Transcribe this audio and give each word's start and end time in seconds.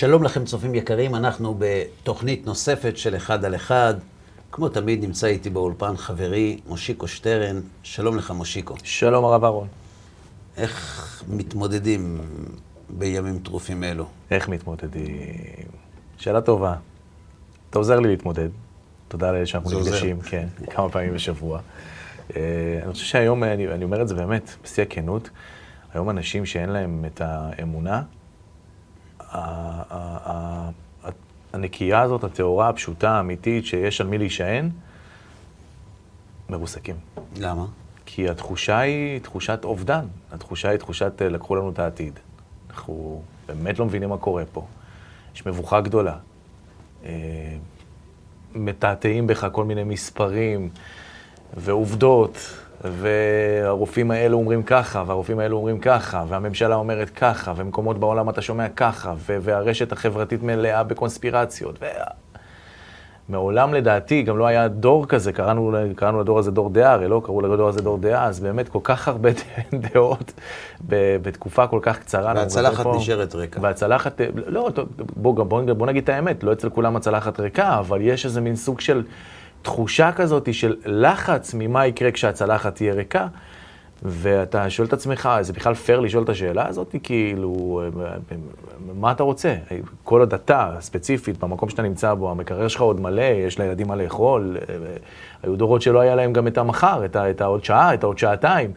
שלום 0.00 0.22
לכם, 0.22 0.44
צופים 0.44 0.74
יקרים, 0.74 1.14
אנחנו 1.14 1.56
בתוכנית 1.58 2.46
נוספת 2.46 2.96
של 2.96 3.16
אחד 3.16 3.44
על 3.44 3.54
אחד. 3.54 3.94
כמו 4.52 4.68
תמיד 4.68 5.04
נמצא 5.04 5.26
איתי 5.26 5.50
באולפן 5.50 5.96
חברי 5.96 6.60
מושיקו 6.66 7.08
שטרן. 7.08 7.60
שלום 7.82 8.16
לך, 8.16 8.30
מושיקו. 8.30 8.74
שלום, 8.84 9.24
הרב 9.24 9.44
אהרון. 9.44 9.68
איך 10.56 11.24
מתמודדים 11.28 12.20
בימים 12.90 13.38
טרופים 13.38 13.84
אלו? 13.84 14.06
איך 14.30 14.48
מתמודדים? 14.48 15.04
שאלה 16.18 16.40
טובה. 16.40 16.74
אתה 17.70 17.78
עוזר 17.78 18.00
לי 18.00 18.08
להתמודד. 18.08 18.48
תודה 19.08 19.32
לאלה 19.32 19.46
שאנחנו. 19.46 19.80
נפגשים, 19.80 20.20
כן, 20.20 20.46
כמה 20.72 20.88
פעמים 20.88 21.14
בשבוע. 21.14 21.60
אה, 22.36 22.80
אני 22.84 22.92
חושב 22.92 23.04
שהיום, 23.04 23.44
אני, 23.44 23.68
אני 23.68 23.84
אומר 23.84 24.02
את 24.02 24.08
זה 24.08 24.14
באמת, 24.14 24.50
בשיא 24.64 24.82
הכנות, 24.82 25.30
היום 25.94 26.10
אנשים 26.10 26.46
שאין 26.46 26.70
להם 26.70 27.04
את 27.06 27.20
האמונה, 27.20 28.02
הנקייה 31.52 32.00
הזאת, 32.00 32.24
הטהורה, 32.24 32.68
הפשוטה, 32.68 33.10
האמיתית, 33.10 33.66
שיש 33.66 34.00
על 34.00 34.06
מי 34.06 34.18
להישען, 34.18 34.70
מרוסקים. 36.48 36.96
למה? 37.36 37.66
כי 38.06 38.28
התחושה 38.28 38.78
היא 38.78 39.20
תחושת 39.20 39.64
אובדן. 39.64 40.04
התחושה 40.32 40.68
היא 40.68 40.78
תחושת 40.78 41.22
אה, 41.22 41.28
לקחו 41.28 41.56
לנו 41.56 41.70
את 41.70 41.78
העתיד. 41.78 42.18
אנחנו 42.70 43.22
באמת 43.46 43.78
לא 43.78 43.86
מבינים 43.86 44.08
מה 44.08 44.18
קורה 44.18 44.42
פה. 44.52 44.66
יש 45.34 45.46
מבוכה 45.46 45.80
גדולה. 45.80 46.16
אה, 47.04 47.10
מתעתעים 48.54 49.26
בך 49.26 49.46
כל 49.52 49.64
מיני 49.64 49.84
מספרים 49.84 50.68
ועובדות, 51.56 52.38
והרופאים 52.84 54.10
האלו 54.10 54.38
אומרים 54.38 54.62
ככה, 54.62 55.04
והרופאים 55.06 55.38
האלו 55.38 55.56
אומרים 55.56 55.78
ככה, 55.78 56.24
והממשלה 56.28 56.74
אומרת 56.74 57.10
ככה, 57.10 57.52
ומקומות 57.56 57.98
בעולם 57.98 58.30
אתה 58.30 58.42
שומע 58.42 58.68
ככה, 58.68 59.14
והרשת 59.26 59.92
החברתית 59.92 60.42
מלאה 60.42 60.82
בקונספירציות. 60.82 61.78
ו... 61.82 61.86
מעולם 63.28 63.74
לדעתי 63.74 64.22
גם 64.22 64.38
לא 64.38 64.46
היה 64.46 64.68
דור 64.68 65.06
כזה, 65.06 65.32
קראנו, 65.32 65.72
קראנו 65.96 66.20
לדור 66.20 66.38
הזה 66.38 66.50
דור 66.50 66.70
דעה, 66.70 66.92
הרי 66.92 67.08
לא 67.08 67.22
קראו 67.24 67.40
לדור 67.40 67.68
הזה 67.68 67.82
דור 67.82 67.98
דעה, 67.98 68.24
אז 68.26 68.40
באמת 68.40 68.68
כל 68.68 68.78
כך 68.82 69.08
הרבה 69.08 69.30
דעות 69.94 70.32
בתקופה 71.22 71.66
כל 71.66 71.78
כך 71.82 71.98
קצרה. 71.98 72.32
והצלחת 72.36 72.86
נשארת 72.96 73.34
ריקה. 73.34 73.60
והצלחת, 73.62 74.20
לא, 74.46 74.70
בוא, 75.16 75.36
גם- 75.36 75.48
בוא, 75.48 75.62
בוא 75.62 75.86
נגיד 75.86 76.02
את 76.02 76.08
האמת, 76.08 76.42
לא 76.42 76.52
אצל 76.52 76.70
כולם 76.70 76.96
הצלחת 76.96 77.40
ריקה, 77.40 77.78
אבל 77.78 78.00
יש 78.00 78.24
איזה 78.24 78.40
מין 78.40 78.56
סוג 78.56 78.80
של 78.80 79.02
תחושה 79.62 80.12
כזאת 80.12 80.54
של 80.54 80.76
לחץ 80.84 81.54
ממה 81.54 81.86
יקרה 81.86 82.10
כשהצלחת 82.10 82.74
תהיה 82.74 82.94
ריקה, 82.94 83.26
ואתה 84.02 84.70
שואל 84.70 84.88
את 84.88 84.92
עצמך, 84.92 85.28
זה 85.40 85.52
בכלל 85.52 85.74
פייר 85.74 86.00
לשאול 86.00 86.24
את 86.24 86.28
השאלה 86.28 86.68
הזאת? 86.68 86.94
כאילו, 87.02 87.82
מה 88.94 89.12
אתה 89.12 89.22
רוצה? 89.22 89.54
כל 90.04 90.20
עוד 90.20 90.34
אתה, 90.34 90.70
ספציפית, 90.80 91.38
במקום 91.38 91.68
שאתה 91.68 91.82
נמצא 91.82 92.14
בו, 92.14 92.30
המקרר 92.30 92.68
שלך 92.68 92.80
עוד 92.80 93.00
מלא, 93.00 93.22
יש 93.22 93.58
לילדים 93.58 93.88
מה 93.88 93.96
לאכול, 93.96 94.56
היו 95.42 95.56
דורות 95.56 95.82
שלא 95.82 96.00
היה 96.00 96.14
להם 96.14 96.32
גם 96.32 96.46
את 96.46 96.58
המחר, 96.58 97.04
את, 97.04 97.16
את 97.16 97.40
העוד 97.40 97.64
שעה, 97.64 97.94
את 97.94 98.02
העוד 98.02 98.18
שעתיים. 98.18 98.72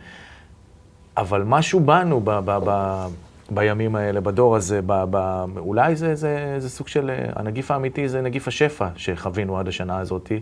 אבל 1.18 1.44
משהו 1.46 1.80
בנו 1.80 2.22
ב, 2.24 2.32
ב, 2.32 2.60
ב, 2.66 3.06
בימים 3.50 3.96
האלה, 3.96 4.22
בדור 4.22 4.56
הזה, 4.56 4.80
ב, 4.86 5.04
ב, 5.10 5.46
אולי 5.58 5.96
זה, 5.96 6.16
זה, 6.16 6.56
זה 6.58 6.70
סוג 6.70 6.88
של, 6.88 7.10
אה, 7.10 7.30
הנגיף 7.36 7.72
האמיתי 7.72 8.10
זה 8.10 8.22
נגיף 8.22 8.48
השפע 8.48 8.88
שחווינו 8.96 9.60
עד 9.60 9.68
השנה 9.68 10.00
הזאת, 10.00 10.32
אה, 10.32 10.38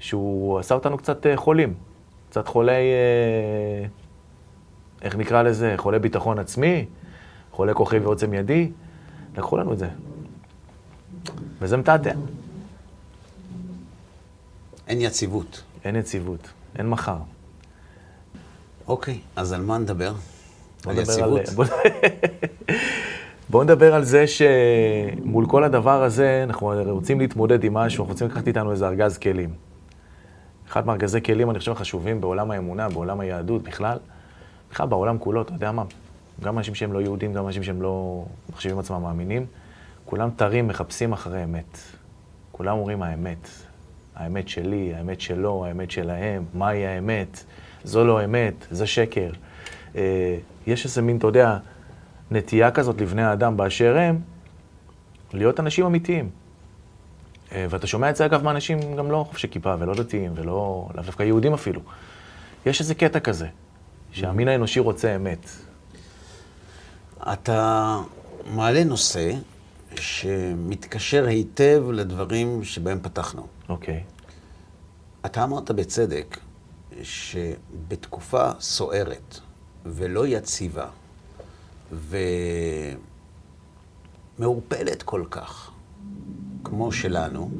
שהוא 0.00 0.58
עשה 0.58 0.74
אותנו 0.74 0.98
קצת 0.98 1.26
אה, 1.26 1.36
חולים, 1.36 1.74
קצת 2.30 2.48
חולי, 2.48 2.72
אה, 2.72 3.86
איך 5.02 5.16
נקרא 5.16 5.42
לזה, 5.42 5.74
חולי 5.76 5.98
ביטחון 5.98 6.38
עצמי, 6.38 6.86
חולי 7.52 7.74
כוחי 7.74 7.98
ועוצם 7.98 8.34
ידי, 8.34 8.70
לקחו 9.36 9.56
לנו 9.56 9.72
את 9.72 9.78
זה. 9.78 9.88
וזה 11.58 11.76
מתעתע, 11.76 12.12
אין 14.88 15.00
יציבות. 15.00 15.62
אין 15.84 15.96
יציבות, 15.96 16.48
אין 16.76 16.88
מחר. 16.88 17.18
אוקיי, 18.86 19.20
אז 19.36 19.52
על 19.52 19.62
מה 19.62 19.78
נדבר? 19.78 20.12
על 20.86 20.98
יציבות? 20.98 21.48
בוא... 21.54 21.64
בוא 23.50 23.64
נדבר 23.64 23.94
על 23.94 24.04
זה 24.04 24.24
שמול 24.26 25.46
כל 25.46 25.64
הדבר 25.64 26.02
הזה, 26.02 26.40
אנחנו 26.44 26.72
רוצים 26.86 27.20
להתמודד 27.20 27.64
עם 27.64 27.74
משהו, 27.74 28.02
אנחנו 28.02 28.12
רוצים 28.12 28.26
לקחת 28.26 28.46
איתנו 28.46 28.72
איזה 28.72 28.88
ארגז 28.88 29.18
כלים. 29.18 29.50
אחד 30.68 30.86
מארגזי 30.86 31.22
כלים, 31.22 31.50
אני 31.50 31.58
חושב, 31.58 31.74
חשובים 31.74 32.20
בעולם 32.20 32.50
האמונה, 32.50 32.88
בעולם 32.88 33.20
היהדות 33.20 33.62
בכלל, 33.62 33.98
בכלל 34.70 34.88
בעולם 34.88 35.18
כולו, 35.18 35.42
אתה 35.42 35.52
יודע 35.52 35.72
מה? 35.72 35.84
גם 36.40 36.58
אנשים 36.58 36.74
שהם 36.74 36.92
לא 36.92 36.98
יהודים, 36.98 37.32
גם 37.32 37.46
אנשים 37.46 37.62
שהם 37.62 37.82
לא 37.82 38.24
מחשיבים 38.52 38.78
עצמם 38.78 39.02
מאמינים, 39.02 39.46
כולם 40.04 40.30
תרים, 40.36 40.68
מחפשים 40.68 41.12
אחרי 41.12 41.44
אמת. 41.44 41.78
כולם 42.52 42.78
אומרים 42.78 43.02
האמת. 43.02 43.48
האמת 44.16 44.48
שלי, 44.48 44.94
האמת 44.94 45.20
שלו, 45.20 45.66
האמת 45.66 45.90
שלהם, 45.90 46.44
מהי 46.54 46.86
האמת, 46.86 47.44
זו 47.84 48.04
לא 48.04 48.24
אמת, 48.24 48.66
זה 48.70 48.86
שקר. 48.86 49.30
אה, 49.96 50.36
יש 50.66 50.84
איזה 50.84 51.02
מין, 51.02 51.16
אתה 51.16 51.26
יודע, 51.26 51.58
נטייה 52.30 52.70
כזאת 52.70 53.00
לבני 53.00 53.22
האדם 53.22 53.56
באשר 53.56 53.96
הם, 53.96 54.20
להיות 55.32 55.60
אנשים 55.60 55.86
אמיתיים. 55.86 56.30
אה, 57.52 57.66
ואתה 57.70 57.86
שומע 57.86 58.10
את 58.10 58.16
זה, 58.16 58.26
אגב, 58.26 58.42
מאנשים 58.42 58.96
גם 58.96 59.10
לא 59.10 59.24
חובשי 59.28 59.48
כיפה 59.48 59.74
ולא 59.78 59.94
דתיים 59.94 60.32
ולא, 60.34 60.88
לאו 60.94 61.04
דווקא 61.04 61.22
יהודים 61.22 61.54
אפילו. 61.54 61.80
יש 62.66 62.80
איזה 62.80 62.94
קטע 62.94 63.20
כזה, 63.20 63.48
שהמין 64.12 64.48
האנושי 64.48 64.80
רוצה 64.80 65.16
אמת. 65.16 65.48
אתה 67.32 68.00
מעלה 68.54 68.84
נושא 68.84 69.32
שמתקשר 69.94 71.26
היטב 71.26 71.84
לדברים 71.92 72.64
שבהם 72.64 72.98
פתחנו. 73.02 73.46
אוקיי. 73.68 74.02
אתה 75.26 75.44
אמרת 75.44 75.70
בצדק 75.70 76.38
שבתקופה 77.02 78.50
סוערת 78.60 79.38
ולא 79.86 80.26
יציבה 80.26 80.86
ומעורפלת 84.38 85.02
כל 85.02 85.24
כך, 85.30 85.70
כמו 86.64 86.92
שלנו, 86.92 87.50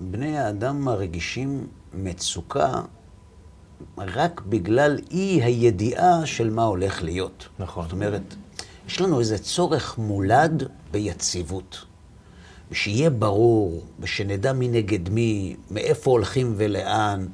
בני 0.00 0.38
האדם 0.38 0.80
מרגישים 0.80 1.66
מצוקה 1.94 2.80
רק 3.98 4.40
בגלל 4.40 4.98
אי 5.10 5.42
הידיעה 5.42 6.26
של 6.26 6.50
מה 6.50 6.64
הולך 6.64 7.02
להיות. 7.02 7.48
נכון. 7.58 7.84
זאת 7.84 7.92
אומרת, 7.92 8.34
יש 8.88 9.00
לנו 9.00 9.20
איזה 9.20 9.38
צורך 9.38 9.98
מולד 9.98 10.62
ביציבות. 10.90 11.84
ושיהיה 12.70 13.10
ברור, 13.10 13.82
ושנדע 14.00 14.52
מי 14.52 14.68
נגד 14.68 15.08
מי, 15.08 15.56
מאיפה 15.70 16.10
הולכים 16.10 16.54
ולאן. 16.56 17.26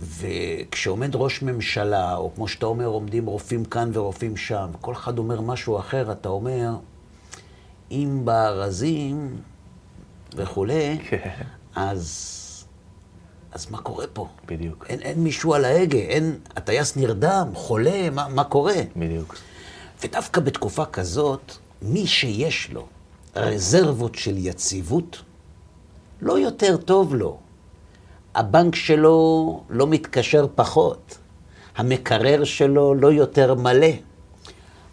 וכשעומד 0.00 1.16
ראש 1.16 1.42
ממשלה, 1.42 2.16
או 2.16 2.30
כמו 2.34 2.48
שאתה 2.48 2.66
אומר, 2.66 2.86
עומדים 2.86 3.26
רופאים 3.26 3.64
כאן 3.64 3.90
ורופאים 3.92 4.36
שם, 4.36 4.66
וכל 4.74 4.92
אחד 4.92 5.18
אומר 5.18 5.40
משהו 5.40 5.78
אחר, 5.78 6.12
אתה 6.12 6.28
אומר, 6.28 6.70
אם 7.90 8.20
בארזים 8.24 9.36
וכולי, 10.36 10.98
כן. 11.08 11.30
אז, 11.74 12.66
אז 13.52 13.70
מה 13.70 13.78
קורה 13.78 14.06
פה? 14.06 14.28
בדיוק, 14.46 14.86
אין, 14.88 15.00
אין 15.00 15.24
מישהו 15.24 15.54
על 15.54 15.64
ההגה, 15.64 15.98
אין, 15.98 16.38
הטייס 16.56 16.96
נרדם, 16.96 17.48
חולה, 17.54 18.10
מה, 18.10 18.28
מה 18.28 18.44
קורה? 18.44 18.80
בדיוק. 18.96 19.36
ודווקא 20.02 20.40
בתקופה 20.40 20.84
כזאת, 20.84 21.52
מי 21.82 22.06
שיש 22.06 22.70
לו 22.70 22.86
רזרבות 23.36 24.14
של 24.14 24.34
יציבות, 24.38 25.22
לא 26.22 26.38
יותר 26.38 26.76
טוב 26.76 27.14
לו. 27.14 27.38
הבנק 28.34 28.74
שלו 28.74 29.60
לא 29.70 29.86
מתקשר 29.86 30.46
פחות, 30.54 31.18
המקרר 31.76 32.44
שלו 32.44 32.94
לא 32.94 33.12
יותר 33.12 33.54
מלא, 33.54 33.86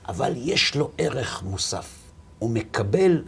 אבל 0.07 0.33
יש 0.35 0.75
לו 0.75 0.89
ערך 0.97 1.43
מוסף. 1.43 1.97
הוא 2.39 2.49
מקבל 2.49 3.23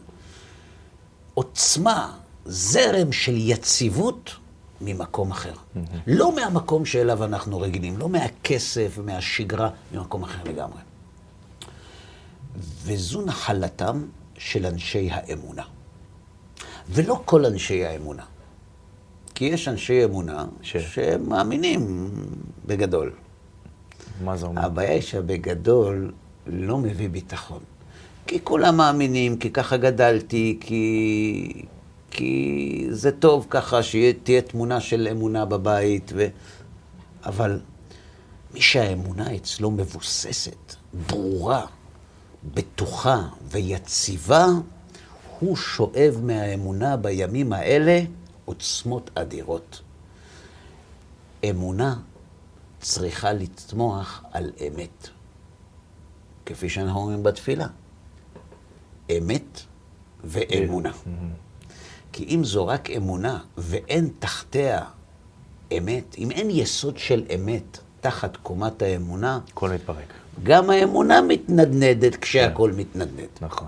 עוצמה, 1.33 2.17
זרם 2.45 3.11
של 3.11 3.33
יציבות 3.37 4.31
ממקום 4.81 5.31
אחר. 5.31 5.53
לא 6.07 6.35
מהמקום 6.35 6.85
שאליו 6.85 7.23
אנחנו 7.23 7.59
רגילים, 7.59 7.97
לא 7.97 8.09
מהכסף 8.09 8.93
ומהשגרה, 8.97 9.69
ממקום 9.91 10.23
אחר 10.23 10.43
לגמרי. 10.45 10.81
וזו 12.55 13.21
נחלתם 13.21 14.05
של 14.37 14.65
אנשי 14.65 15.09
האמונה. 15.11 15.63
ולא 16.89 17.21
כל 17.25 17.45
אנשי 17.45 17.85
האמונה. 17.85 18.23
כי 19.35 19.45
יש 19.45 19.67
אנשי 19.67 20.03
אמונה 20.03 20.45
ש- 20.61 20.77
שהם 20.77 21.29
מאמינים 21.29 22.09
בגדול. 22.65 23.11
מה 24.23 24.37
זה 24.37 24.45
אומר? 24.45 24.65
הבעיה 24.65 24.91
היא 24.91 25.01
שבגדול 25.01 26.11
לא 26.47 26.77
מביא 26.77 27.09
ביטחון. 27.09 27.59
כי 28.27 28.39
כולם 28.43 28.77
מאמינים, 28.77 29.37
כי 29.37 29.49
ככה 29.49 29.77
גדלתי, 29.77 30.57
כי, 30.61 31.63
כי 32.11 32.87
זה 32.89 33.11
טוב 33.11 33.47
ככה 33.49 33.83
שתהיה 33.83 34.41
תמונה 34.41 34.81
של 34.81 35.07
אמונה 35.11 35.45
בבית, 35.45 36.11
ו... 36.15 36.27
אבל 37.25 37.59
מי 38.53 38.61
שהאמונה 38.61 39.35
אצלו 39.35 39.71
מבוססת, 39.71 40.75
ברורה, 41.09 41.65
בטוחה 42.53 43.21
ויציבה, 43.51 44.45
הוא 45.39 45.55
שואב 45.55 46.19
מהאמונה 46.23 46.97
בימים 46.97 47.53
האלה 47.53 47.99
עוצמות 48.45 49.09
אדירות. 49.15 49.81
אמונה 51.49 51.95
צריכה 52.79 53.33
לצמוח 53.33 54.23
על 54.31 54.51
אמת, 54.67 55.09
כפי 56.45 56.69
שאנחנו 56.69 56.99
אומרים 56.99 57.23
בתפילה. 57.23 57.67
אמת 59.17 59.61
ואמונה. 60.23 60.91
כי 62.11 62.23
אם 62.23 62.43
זו 62.43 62.67
רק 62.67 62.89
אמונה 62.89 63.39
ואין 63.57 64.09
תחתיה 64.19 64.85
אמת, 65.77 66.15
אם 66.17 66.31
אין 66.31 66.49
יסוד 66.49 66.97
של 66.97 67.23
אמת 67.35 67.77
תחת 68.01 68.37
קומת 68.37 68.81
האמונה, 68.81 69.39
הכל 69.51 69.69
מתפרק. 69.69 70.13
גם 70.43 70.69
האמונה 70.69 71.21
מתנדנדת 71.21 72.15
כשהכול 72.15 72.71
מתנדנד. 72.71 73.27
נכון. 73.41 73.67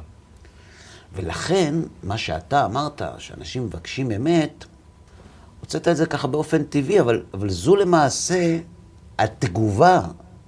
ולכן, 1.16 1.76
מה 2.04 2.18
שאתה 2.18 2.66
אמרת, 2.66 3.02
שאנשים 3.18 3.66
מבקשים 3.66 4.12
אמת, 4.12 4.66
הוצאת 5.60 5.88
את 5.88 5.98
זה 5.98 6.06
ככה 6.06 6.28
באופן 6.28 6.64
טבעי, 6.64 7.00
אבל, 7.00 7.24
אבל 7.34 7.50
זו 7.50 7.76
למעשה 7.76 8.58
התגובה 9.20 10.02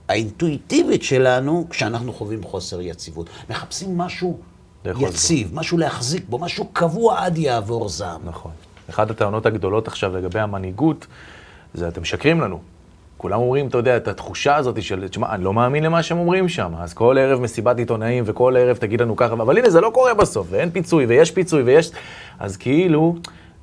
האינטואיטיבית 0.08 1.04
שלנו 1.04 1.68
כשאנחנו 1.70 2.14
חווים 2.14 2.44
חוסר 2.44 2.82
יציבות. 2.82 3.30
מחפשים 3.50 3.98
משהו 3.98 4.40
יציב, 4.86 5.56
משהו 5.56 5.78
להחזיק 5.78 6.26
בו, 6.30 6.38
משהו 6.38 6.68
קבוע 6.74 7.26
עד 7.26 7.38
יעבור 7.38 7.90
זעם. 7.90 8.22
נכון. 8.26 8.52
אחת 8.90 9.10
הטענות 9.10 9.46
הגדולות 9.46 9.88
עכשיו 9.88 10.18
לגבי 10.18 10.40
המנהיגות, 10.40 11.08
זה 11.74 11.88
אתם 11.88 12.02
משקרים 12.02 12.42
לנו. 12.42 12.60
כולם 13.18 13.40
אומרים, 13.40 13.68
אתה 13.68 13.78
יודע, 13.78 13.98
את 13.98 14.08
התחושה 14.08 14.56
הזאת 14.56 14.84
של, 14.84 15.08
תשמע, 15.08 15.36
אני 15.36 15.44
לא 15.44 15.54
מאמין 15.54 15.84
למה 15.84 16.04
שהם 16.04 16.18
אומרים 16.18 16.50
שם, 16.50 16.72
אז 16.78 16.94
כל 16.94 17.18
ערב 17.20 17.42
מסיבת 17.42 17.78
עיתונאים 17.78 18.24
וכל 18.28 18.56
ערב 18.58 18.78
תגיד 18.78 19.02
לנו 19.02 19.16
ככה, 19.16 19.34
אבל 19.34 19.58
הנה, 19.58 19.70
זה 19.70 19.82
לא 19.82 19.90
קורה 19.94 20.14
בסוף, 20.14 20.48
ואין 20.50 20.70
פיצוי, 20.70 21.06
ויש 21.06 21.32
פיצוי, 21.32 21.62
ויש... 21.62 21.92
אז 22.40 22.58
כאילו, 22.58 23.16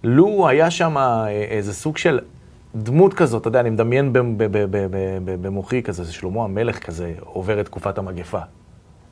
לו 0.05 0.49
היה 0.49 0.71
שם 0.71 0.99
אה, 0.99 1.29
איזה 1.29 1.75
סוג 1.75 1.97
של 1.97 2.21
דמות 2.75 3.15
כזאת, 3.15 3.41
אתה 3.41 3.49
יודע, 3.49 3.61
אני 3.61 3.71
מדמיין 3.71 4.13
במוחי 5.43 5.83
כזה, 5.83 6.13
שלמה 6.13 6.45
המלך 6.45 6.79
כזה 6.79 7.13
עובר 7.21 7.61
את 7.61 7.65
תקופת 7.65 7.99
המגפה. 7.99 8.41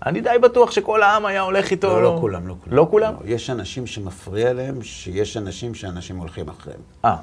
אני 0.06 0.20
די 0.20 0.36
בטוח 0.42 0.70
שכל 0.70 1.02
העם 1.02 1.26
היה 1.26 1.40
הולך 1.40 1.70
איתו. 1.70 1.88
לא, 1.88 2.02
לא 2.02 2.16
כולם, 2.20 2.48
לא 2.48 2.54
כולם. 2.64 2.76
לא 2.76 2.86
כולם? 2.90 3.14
יש 3.24 3.50
אנשים 3.50 3.86
שמפריע 3.86 4.52
להם, 4.52 4.82
שיש 4.82 5.36
אנשים 5.36 5.74
שאנשים 5.74 6.16
הולכים 6.16 6.48
אחריהם. 6.48 6.80
אה, 7.04 7.16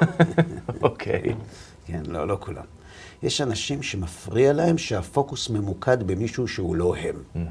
אוקיי. 0.82 1.34
כן, 1.86 2.02
לא, 2.08 2.28
לא 2.28 2.36
כולם. 2.40 2.64
יש 3.22 3.40
אנשים 3.40 3.82
שמפריע 3.82 4.52
להם 4.52 4.78
שהפוקוס 4.78 5.50
ממוקד 5.50 6.02
במישהו 6.02 6.48
שהוא 6.48 6.76
לא 6.76 6.96
הם. 6.96 7.44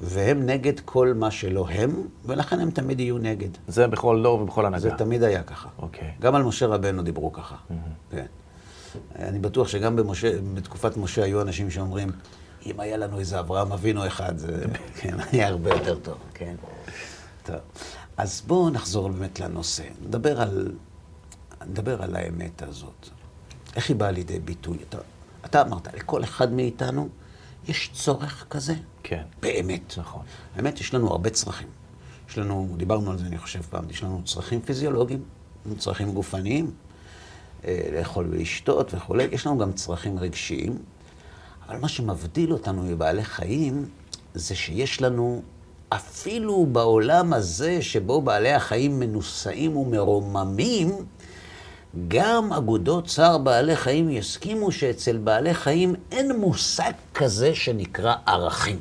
והם 0.00 0.46
נגד 0.46 0.80
כל 0.80 1.12
מה 1.16 1.30
שלא 1.30 1.66
הם, 1.68 2.06
ולכן 2.24 2.60
הם 2.60 2.70
תמיד 2.70 3.00
יהיו 3.00 3.18
נגד. 3.18 3.48
זה 3.68 3.86
בכל 3.86 4.22
דור 4.22 4.40
ובכל 4.40 4.66
הנהגה. 4.66 4.82
זה 4.82 4.90
תמיד 4.90 5.22
היה 5.22 5.42
ככה. 5.42 5.68
אוקיי. 5.78 6.10
גם 6.20 6.34
על 6.34 6.42
משה 6.42 6.66
רבנו 6.66 7.02
דיברו 7.02 7.32
ככה. 7.32 7.56
כן. 8.10 8.26
אני 9.16 9.38
בטוח 9.38 9.68
שגם 9.68 9.96
במשה, 9.96 10.32
בתקופת 10.54 10.96
משה 10.96 11.24
היו 11.24 11.42
אנשים 11.42 11.70
שאומרים, 11.70 12.08
אם 12.66 12.80
היה 12.80 12.96
לנו 12.96 13.18
איזה 13.18 13.40
אברהם 13.40 13.72
אבינו 13.72 14.06
אחד, 14.06 14.38
זה 14.38 14.64
כן, 15.00 15.16
היה 15.32 15.48
הרבה 15.48 15.70
יותר 15.70 15.98
טוב, 15.98 16.16
כן. 16.34 16.54
טוב. 17.42 17.56
אז 18.16 18.42
בואו 18.46 18.70
נחזור 18.70 19.08
באמת 19.08 19.40
לנושא. 19.40 19.84
נדבר 20.06 20.40
על, 20.40 20.72
נדבר 21.68 22.02
על 22.02 22.16
האמת 22.16 22.62
הזאת. 22.62 23.08
איך 23.76 23.88
היא 23.88 23.96
באה 23.96 24.10
לידי 24.10 24.38
ביטוי? 24.38 24.78
אתה, 24.88 24.98
אתה 25.44 25.62
אמרת, 25.62 25.94
לכל 25.94 26.24
אחד 26.24 26.52
מאיתנו 26.52 27.08
יש 27.68 27.90
צורך 27.94 28.46
כזה. 28.50 28.74
כן. 29.02 29.22
באמת. 29.40 29.94
נכון. 29.98 30.22
האמת, 30.56 30.80
יש 30.80 30.94
לנו 30.94 31.10
הרבה 31.10 31.30
צרכים. 31.30 31.68
יש 32.28 32.38
לנו, 32.38 32.68
דיברנו 32.76 33.10
על 33.10 33.18
זה, 33.18 33.26
אני 33.26 33.38
חושב 33.38 33.62
פעם, 33.62 33.90
יש 33.90 34.02
לנו 34.02 34.22
צרכים 34.24 34.60
פיזיולוגיים, 34.60 35.22
צרכים 35.78 36.12
גופניים, 36.12 36.70
אה, 37.64 37.88
לאכול 37.92 38.26
ולשתות 38.30 38.94
וכולי, 38.94 39.28
יש 39.32 39.46
לנו 39.46 39.58
גם 39.58 39.72
צרכים 39.72 40.18
רגשיים, 40.18 40.78
אבל 41.68 41.78
מה 41.78 41.88
שמבדיל 41.88 42.52
אותנו 42.52 42.82
מבעלי 42.82 43.24
חיים, 43.24 43.88
זה 44.34 44.54
שיש 44.54 45.02
לנו, 45.02 45.42
אפילו 45.88 46.66
בעולם 46.72 47.32
הזה 47.32 47.82
שבו 47.82 48.22
בעלי 48.22 48.52
החיים 48.52 48.98
מנוסעים 49.00 49.76
ומרוממים, 49.76 51.04
גם 52.08 52.52
אגודות 52.52 53.06
צער 53.06 53.38
בעלי 53.38 53.76
חיים 53.76 54.10
יסכימו 54.10 54.72
שאצל 54.72 55.16
בעלי 55.16 55.54
חיים 55.54 55.94
אין 56.12 56.40
מושג 56.40 56.92
כזה 57.14 57.54
שנקרא 57.54 58.14
ערכים. 58.26 58.80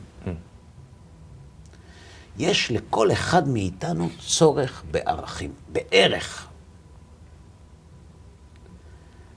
יש 2.38 2.72
לכל 2.72 3.12
אחד 3.12 3.48
מאיתנו 3.48 4.10
צורך 4.20 4.84
בערכים, 4.92 5.54
בערך. 5.72 6.48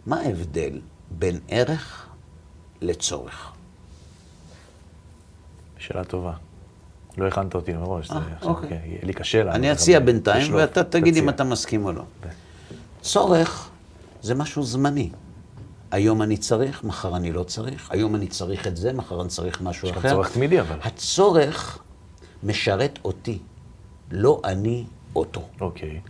מה 0.07 0.21
ההבדל 0.21 0.81
בין 1.11 1.41
ערך 1.49 2.09
לצורך? 2.81 3.53
שאלה 5.79 6.05
טובה. 6.05 6.33
לא 7.19 7.27
הכנת 7.27 7.55
אותי 7.55 7.73
מראש, 7.73 8.09
זה 8.09 8.15
אה, 8.15 8.21
עכשיו, 8.37 8.49
אוקיי. 8.49 8.69
כן, 8.69 8.79
יהיה 8.85 8.99
לי 9.03 9.13
קשה. 9.13 9.43
אני 9.53 9.73
אציע 9.73 10.01
בינתיים. 10.01 10.55
ואתה 10.55 10.85
תגיד 10.85 11.17
אם. 11.17 11.29
אתה 11.29 11.45
מסכים 11.45 11.85
או 11.85 11.93
לא. 11.93 12.03
צורך 13.05 13.71
זה 14.23 14.35
משהו 14.35 14.63
זמני. 14.63 15.11
היום 15.91 16.23
אני 16.23 16.37
צריך, 16.37 16.85
מחר 16.85 17.17
אני 17.17 17.33
לא 17.33 17.43
צריך. 17.43 17.91
היום 17.91 18.15
אני 18.15 18.27
צריך 18.27 18.67
את 18.67 18.77
זה, 18.77 18.93
מחר 18.93 19.21
אני 19.21 19.29
צריך 19.29 19.61
משהו 19.61 19.89
יש 19.89 19.93
לך 19.93 19.99
אחר. 19.99 20.11
צורך 20.11 20.33
תמידי, 20.33 20.61
אבל. 20.61 20.79
הצורך 20.83 21.79
משרת 22.43 22.99
אותי, 23.05 23.39
לא 24.11 24.41
אני 24.45 24.85
אותו. 25.17 25.43
אוקיי. 25.61 26.01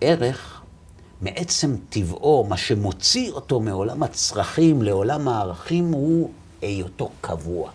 ערך, 0.00 0.60
מעצם 1.20 1.76
טבעו, 1.88 2.46
מה 2.48 2.56
שמוציא 2.56 3.32
אותו 3.32 3.60
מעולם 3.60 4.02
הצרכים 4.02 4.82
לעולם 4.82 5.28
הערכים, 5.28 5.92
הוא 5.92 6.30
היותו 6.62 7.10
קבוע, 7.20 7.70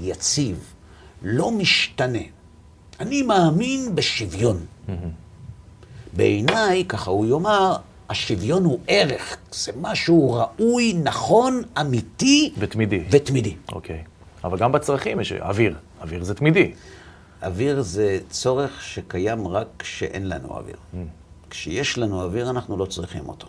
יציב, 0.00 0.74
לא 1.22 1.50
משתנה. 1.50 2.18
אני 3.00 3.22
מאמין 3.22 3.94
בשוויון. 3.94 4.66
בעיניי, 6.12 6.84
ככה 6.88 7.10
הוא 7.10 7.26
יאמר, 7.26 7.76
השוויון 8.08 8.64
הוא 8.64 8.78
ערך, 8.86 9.36
זה 9.52 9.72
משהו 9.80 10.32
ראוי, 10.32 10.92
נכון, 11.02 11.62
אמיתי 11.80 12.52
ותמידי. 12.58 13.04
ותמידי. 13.10 13.56
אוקיי. 13.72 14.04
אבל 14.44 14.58
גם 14.58 14.72
בצרכים 14.72 15.20
יש 15.20 15.32
אוויר. 15.32 15.76
אוויר 16.00 16.24
זה 16.24 16.34
תמידי. 16.34 16.72
אוויר 17.42 17.82
זה 17.82 18.18
צורך 18.30 18.82
שקיים 18.82 19.48
רק 19.48 19.66
כשאין 19.78 20.28
לנו 20.28 20.48
אוויר. 20.48 20.76
כשיש 21.50 21.98
לנו 21.98 22.22
אוויר, 22.22 22.50
אנחנו 22.50 22.76
לא 22.76 22.84
צריכים 22.84 23.28
אותו. 23.28 23.46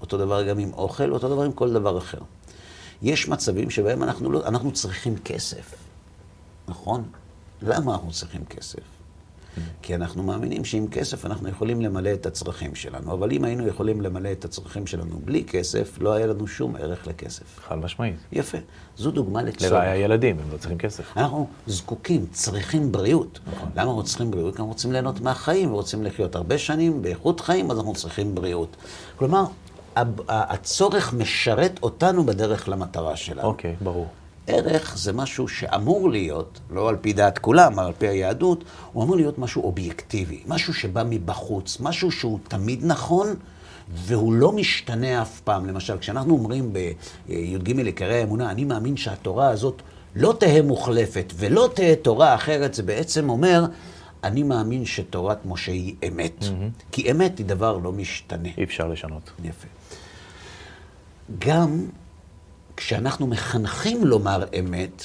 אותו 0.00 0.18
דבר 0.18 0.48
גם 0.48 0.58
עם 0.58 0.72
אוכל, 0.72 1.12
אותו 1.12 1.28
דבר 1.28 1.42
עם 1.42 1.52
כל 1.52 1.72
דבר 1.72 1.98
אחר. 1.98 2.18
יש 3.02 3.28
מצבים 3.28 3.70
שבהם 3.70 4.02
אנחנו, 4.02 4.32
לא, 4.32 4.46
אנחנו 4.46 4.72
צריכים 4.72 5.16
כסף, 5.16 5.74
נכון? 6.68 7.04
למה 7.62 7.92
אנחנו 7.92 8.10
צריכים 8.12 8.44
כסף? 8.44 8.93
כי 9.82 9.94
אנחנו 9.94 10.22
מאמינים 10.22 10.64
שעם 10.64 10.86
כסף 10.86 11.26
אנחנו 11.26 11.48
יכולים 11.48 11.80
למלא 11.80 12.12
את 12.12 12.26
הצרכים 12.26 12.74
שלנו, 12.74 13.12
אבל 13.12 13.32
אם 13.32 13.44
היינו 13.44 13.66
יכולים 13.66 14.00
למלא 14.00 14.32
את 14.32 14.44
הצרכים 14.44 14.86
שלנו 14.86 15.20
בלי 15.24 15.44
כסף, 15.44 15.98
לא 16.00 16.12
היה 16.12 16.26
לנו 16.26 16.46
שום 16.46 16.76
ערך 16.76 17.06
לכסף. 17.06 17.60
חד 17.68 17.78
משמעית. 17.78 18.14
יפה. 18.32 18.58
זו 18.96 19.10
דוגמה 19.10 19.42
לצורך. 19.42 19.72
לראיה 19.72 19.96
ילדים, 19.96 20.36
הם 20.38 20.52
לא 20.52 20.56
צריכים 20.56 20.78
כסף. 20.78 21.16
אנחנו 21.16 21.46
זקוקים, 21.66 22.26
צריכים 22.32 22.92
בריאות. 22.92 23.40
למה 23.76 23.82
אנחנו 23.82 24.02
צריכים 24.02 24.30
בריאות? 24.30 24.54
כי 24.54 24.58
אנחנו 24.58 24.72
רוצים 24.72 24.92
ליהנות 24.92 25.20
מהחיים 25.20 25.72
ורוצים 25.72 26.02
לחיות 26.02 26.36
הרבה 26.36 26.58
שנים 26.58 27.02
באיכות 27.02 27.40
חיים, 27.40 27.70
אז 27.70 27.78
אנחנו 27.78 27.92
צריכים 27.92 28.34
בריאות. 28.34 28.76
כלומר, 29.16 29.44
הצורך 30.28 31.14
משרת 31.14 31.78
אותנו 31.82 32.26
בדרך 32.26 32.68
למטרה 32.68 33.16
שלנו. 33.16 33.48
אוקיי, 33.48 33.76
ברור. 33.80 34.06
ערך 34.46 34.96
זה 34.96 35.12
משהו 35.12 35.48
שאמור 35.48 36.10
להיות, 36.10 36.60
לא 36.70 36.88
על 36.88 36.96
פי 36.96 37.12
דעת 37.12 37.38
כולם, 37.38 37.72
אבל 37.78 37.86
על 37.86 37.92
פי 37.98 38.08
היהדות, 38.08 38.64
הוא 38.92 39.04
אמור 39.04 39.16
להיות 39.16 39.38
משהו 39.38 39.62
אובייקטיבי, 39.62 40.42
משהו 40.46 40.74
שבא 40.74 41.02
מבחוץ, 41.10 41.80
משהו 41.80 42.10
שהוא 42.10 42.38
תמיד 42.48 42.80
נכון, 42.84 43.28
והוא 43.94 44.32
לא 44.32 44.52
משתנה 44.52 45.22
אף 45.22 45.40
פעם. 45.40 45.66
למשל, 45.66 45.98
כשאנחנו 45.98 46.34
אומרים 46.34 46.72
בי"ג 46.72 47.78
עיקרי 47.78 48.20
האמונה, 48.20 48.50
אני 48.50 48.64
מאמין 48.64 48.96
שהתורה 48.96 49.48
הזאת 49.48 49.82
לא 50.16 50.34
תהא 50.40 50.62
מוחלפת 50.62 51.32
ולא 51.36 51.68
תהא 51.74 51.94
תורה 52.02 52.34
אחרת, 52.34 52.74
זה 52.74 52.82
בעצם 52.82 53.28
אומר, 53.30 53.64
אני 54.24 54.42
מאמין 54.42 54.84
שתורת 54.84 55.46
משה 55.46 55.72
היא 55.72 55.94
אמת. 56.08 56.44
כי 56.92 57.10
אמת 57.10 57.38
היא 57.38 57.46
דבר 57.46 57.76
לא 57.76 57.92
משתנה. 57.92 58.48
אי 58.58 58.64
אפשר 58.64 58.88
לשנות. 58.88 59.30
יפה. 59.44 59.66
גם 61.38 61.86
כשאנחנו 62.76 63.26
מחנכים 63.26 64.06
לומר 64.06 64.44
אמת, 64.58 65.04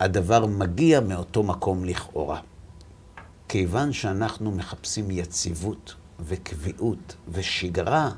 הדבר 0.00 0.46
מגיע 0.46 1.00
מאותו 1.00 1.42
מקום 1.42 1.84
לכאורה. 1.84 2.40
כיוון 3.48 3.92
שאנחנו 3.92 4.50
מחפשים 4.50 5.10
יציבות 5.10 5.94
וקביעות 6.20 7.16
ושגרה, 7.28 8.10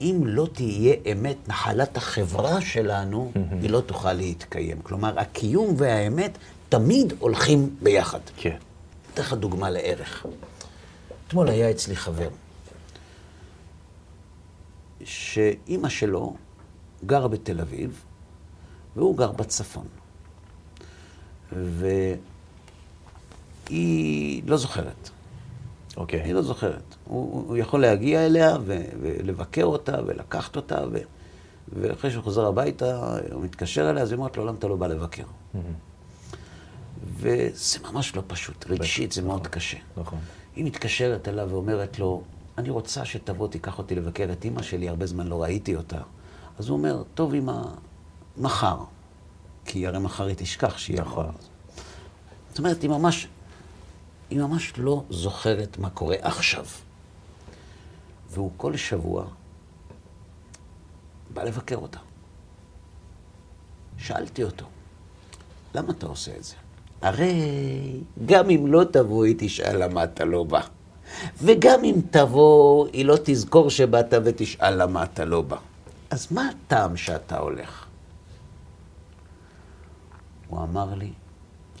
אם 0.00 0.22
לא 0.24 0.48
תהיה 0.52 0.94
אמת 1.12 1.48
נחלת 1.48 1.96
החברה 1.96 2.60
שלנו, 2.60 3.32
היא 3.62 3.70
לא 3.70 3.80
תוכל 3.80 4.12
להתקיים. 4.12 4.82
כלומר, 4.82 5.20
הקיום 5.20 5.74
והאמת 5.78 6.38
תמיד 6.68 7.12
הולכים 7.18 7.76
ביחד. 7.82 8.20
כן. 8.36 8.56
אתן 9.14 9.22
לך 9.22 9.32
דוגמה 9.32 9.70
לערך. 9.70 10.26
אתמול 11.28 11.48
היה 11.48 11.70
אצלי 11.70 11.96
חבר, 11.96 12.28
שאימא 15.04 15.88
שלו 15.88 16.36
גרה 17.06 17.28
בתל 17.28 17.60
אביב, 17.60 18.04
והוא 18.96 19.16
גר 19.16 19.32
בצפון. 19.32 19.86
והיא 23.68 24.42
לא 24.46 24.56
זוכרת. 24.56 25.10
אוקיי. 25.96 26.22
היא 26.22 26.34
לא 26.34 26.42
זוכרת. 26.42 26.94
הוא, 27.04 27.44
הוא 27.48 27.56
יכול 27.56 27.80
להגיע 27.80 28.26
אליה 28.26 28.56
ו, 28.64 28.82
ולבקר 29.00 29.64
אותה 29.64 29.98
ולקחת 30.06 30.56
אותה, 30.56 30.78
ו, 30.92 30.98
ואחרי 31.68 32.10
שהוא 32.10 32.24
חוזר 32.24 32.46
הביתה, 32.46 33.18
הוא 33.32 33.42
מתקשר 33.42 33.90
אליה, 33.90 34.02
אז 34.02 34.10
היא 34.10 34.18
אומרת 34.18 34.36
לו, 34.36 34.46
למה 34.46 34.58
אתה 34.58 34.68
לא 34.68 34.76
בא 34.76 34.86
לבקר? 34.86 35.24
וזה 37.16 37.78
ממש 37.92 38.16
לא 38.16 38.22
פשוט, 38.26 38.66
רגשית 38.68 39.12
זה 39.12 39.22
מאוד 39.22 39.46
קשה. 39.46 39.76
נכון. 39.96 40.18
היא 40.56 40.64
מתקשרת 40.64 41.28
אליו 41.28 41.48
ואומרת 41.50 41.98
לו, 41.98 42.22
אני 42.58 42.70
רוצה 42.70 43.04
שתבוא, 43.04 43.48
תיקח 43.48 43.78
אותי 43.78 43.94
לבקר 43.94 44.28
את 44.32 44.44
אימא 44.44 44.62
שלי, 44.62 44.88
הרבה 44.88 45.06
זמן 45.06 45.26
לא 45.26 45.42
ראיתי 45.42 45.76
אותה. 45.76 46.00
אז 46.58 46.68
הוא 46.68 46.78
אומר, 46.78 47.02
טוב, 47.14 47.34
אמא, 47.34 47.62
מחר. 48.36 48.76
כי 49.64 49.86
הרי 49.86 49.98
מחר 49.98 50.26
היא 50.26 50.36
תשכח 50.38 50.78
שהיא 50.78 51.00
נכון. 51.00 51.24
אמרה. 51.24 51.36
זאת 52.48 52.58
אומרת, 52.58 52.82
היא 52.82 52.90
ממש, 52.90 53.26
היא 54.30 54.40
ממש 54.40 54.72
לא 54.76 55.04
זוכרת 55.10 55.78
מה 55.78 55.90
קורה 55.90 56.16
עכשיו. 56.20 56.66
והוא 58.30 58.50
כל 58.56 58.76
שבוע 58.76 59.24
בא 61.34 61.42
לבקר 61.42 61.76
אותה. 61.76 61.98
שאלתי 63.98 64.42
אותו, 64.42 64.66
למה 65.74 65.92
אתה 65.92 66.06
עושה 66.06 66.36
את 66.36 66.44
זה? 66.44 66.54
הרי 67.02 68.00
גם 68.26 68.50
אם 68.50 68.66
לא 68.66 68.84
תבוא, 68.84 69.24
היא 69.24 69.34
תשאל 69.38 69.84
למה 69.84 70.04
אתה 70.04 70.24
לא 70.24 70.44
בא. 70.44 70.60
וגם 71.42 71.84
אם 71.84 71.94
תבוא, 72.10 72.88
היא 72.92 73.04
לא 73.04 73.16
תזכור 73.24 73.70
שבאת 73.70 74.14
ותשאל 74.24 74.82
למה 74.82 75.04
אתה 75.04 75.24
לא 75.24 75.42
בא. 75.42 75.56
אז 76.10 76.32
מה 76.32 76.48
הטעם 76.48 76.96
שאתה 76.96 77.38
הולך? 77.38 77.79
הוא 80.50 80.62
אמר 80.62 80.94
לי, 80.94 81.12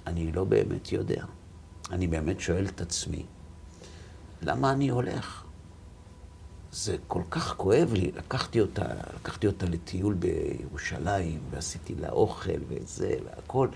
אני 0.06 0.32
לא 0.32 0.44
באמת 0.44 0.92
יודע. 0.92 1.24
אני 1.90 2.06
באמת 2.06 2.40
שואל 2.40 2.66
את 2.66 2.80
עצמי, 2.80 3.22
למה 4.42 4.72
אני 4.72 4.88
הולך? 4.88 5.42
זה 6.72 6.96
כל 7.08 7.22
כך 7.30 7.54
כואב 7.56 7.92
לי. 7.92 8.10
לקחתי 8.16 8.60
אותה, 8.60 8.82
לקחתי 9.14 9.46
אותה 9.46 9.66
לטיול 9.66 10.14
בירושלים, 10.14 11.38
ועשיתי 11.50 11.94
לה 11.94 12.10
אוכל 12.10 12.60
וזה 12.68 13.14
והכל. 13.24 13.68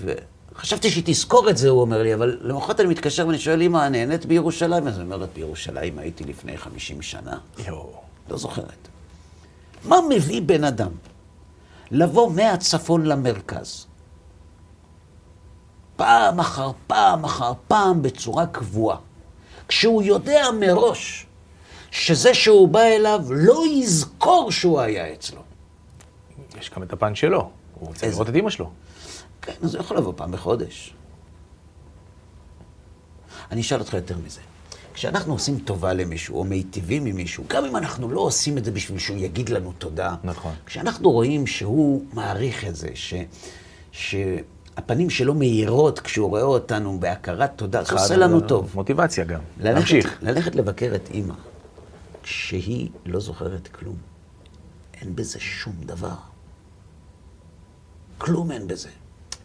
וחשבתי 0.00 0.90
שהיא 0.90 1.04
תזכור 1.06 1.50
את 1.50 1.56
זה, 1.56 1.68
הוא 1.68 1.80
אומר 1.80 2.02
לי, 2.02 2.14
אבל 2.14 2.38
למחרת 2.42 2.80
אני 2.80 2.88
מתקשר 2.88 3.26
ואני 3.26 3.38
שואל, 3.38 3.62
אמא, 3.62 3.88
נהנית 3.88 4.26
בירושלים? 4.26 4.88
אז 4.88 4.98
היא 4.98 5.04
אומרת, 5.04 5.28
בירושלים 5.34 5.98
הייתי 5.98 6.24
לפני 6.24 6.56
50 6.56 7.02
שנה. 7.02 7.38
יואו. 7.66 8.02
לא 8.30 8.36
זוכרת. 8.36 8.88
מה 9.84 9.96
מביא 10.10 10.42
בן 10.42 10.64
אדם 10.64 10.90
לבוא 11.92 12.32
מהצפון 12.32 13.06
למרכז? 13.06 13.86
פעם 15.96 16.40
אחר 16.40 16.70
פעם 16.86 17.24
אחר 17.24 17.52
פעם 17.68 18.02
בצורה 18.02 18.46
קבועה. 18.46 18.96
כשהוא 19.68 20.02
יודע 20.02 20.44
מראש 20.60 21.26
שזה 21.90 22.34
שהוא 22.34 22.68
בא 22.68 22.80
אליו 22.80 23.20
לא 23.30 23.62
יזכור 23.66 24.52
שהוא 24.52 24.80
היה 24.80 25.12
אצלו. 25.12 25.42
יש 26.58 26.70
גם 26.70 26.82
את 26.82 26.92
הפן 26.92 27.14
שלו. 27.14 27.50
הוא 27.74 27.88
רוצה 27.88 28.06
איזה? 28.06 28.16
לראות 28.16 28.28
את 28.28 28.34
אימא 28.34 28.50
שלו. 28.50 28.70
כן, 29.42 29.52
אז 29.62 29.74
הוא 29.74 29.80
יכול 29.84 29.96
לבוא 29.96 30.12
פעם 30.16 30.32
בחודש. 30.32 30.94
אני 33.50 33.60
אשאל 33.60 33.80
אותך 33.80 33.94
יותר 33.94 34.16
מזה. 34.24 34.40
כשאנחנו 34.94 35.32
עושים 35.32 35.58
טובה 35.58 35.92
למישהו, 35.92 36.38
או 36.38 36.44
מיטיבים 36.44 37.06
עם 37.06 37.16
מישהו, 37.16 37.44
גם 37.48 37.64
אם 37.64 37.76
אנחנו 37.76 38.10
לא 38.10 38.20
עושים 38.20 38.58
את 38.58 38.64
זה 38.64 38.70
בשביל 38.70 38.98
שהוא 38.98 39.16
יגיד 39.16 39.48
לנו 39.48 39.72
תודה, 39.78 40.14
נכון. 40.24 40.54
כשאנחנו 40.66 41.10
רואים 41.10 41.46
שהוא 41.46 42.04
מעריך 42.12 42.64
את 42.64 42.76
זה, 42.76 42.88
ש, 42.94 43.14
שהפנים 43.92 45.10
שלו 45.10 45.34
מאירות 45.34 46.00
כשהוא 46.00 46.28
רואה 46.28 46.42
אותנו 46.42 47.00
בהכרת 47.00 47.52
תודה, 47.56 47.84
זה 47.84 47.92
עושה 47.92 48.16
לנו 48.16 48.40
טוב. 48.40 48.72
מוטיבציה 48.74 49.24
גם. 49.24 49.40
ללכת, 49.58 49.74
להמשיך. 49.74 50.18
ללכת 50.22 50.54
לבקר 50.54 50.92
את 50.94 51.08
אימא, 51.10 51.34
כשהיא 52.22 52.88
לא 53.06 53.20
זוכרת 53.20 53.68
כלום, 53.68 53.96
אין 55.00 55.16
בזה 55.16 55.40
שום 55.40 55.74
דבר. 55.80 56.14
כלום 58.18 58.52
אין 58.52 58.66
בזה. 58.66 58.88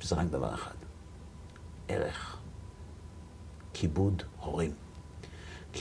זה 0.02 0.16
רק 0.16 0.28
דבר 0.28 0.54
אחד, 0.54 0.72
ערך. 1.88 2.38
כיבוד 3.74 4.24
הורים. 4.40 4.72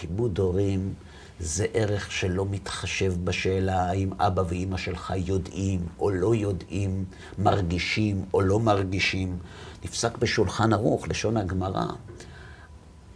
כיבוד 0.00 0.38
הורים 0.38 0.94
זה 1.40 1.66
ערך 1.74 2.12
שלא 2.12 2.46
מתחשב 2.50 3.14
בשאלה 3.24 3.90
האם 3.90 4.10
אבא 4.18 4.42
ואימא 4.48 4.76
שלך 4.76 5.12
יודעים 5.16 5.80
או 5.98 6.10
לא 6.10 6.34
יודעים, 6.34 7.04
מרגישים 7.38 8.24
או 8.34 8.40
לא 8.40 8.60
מרגישים. 8.60 9.38
נפסק 9.84 10.18
בשולחן 10.18 10.72
ערוך, 10.72 11.08
לשון 11.08 11.36
הגמרא. 11.36 11.86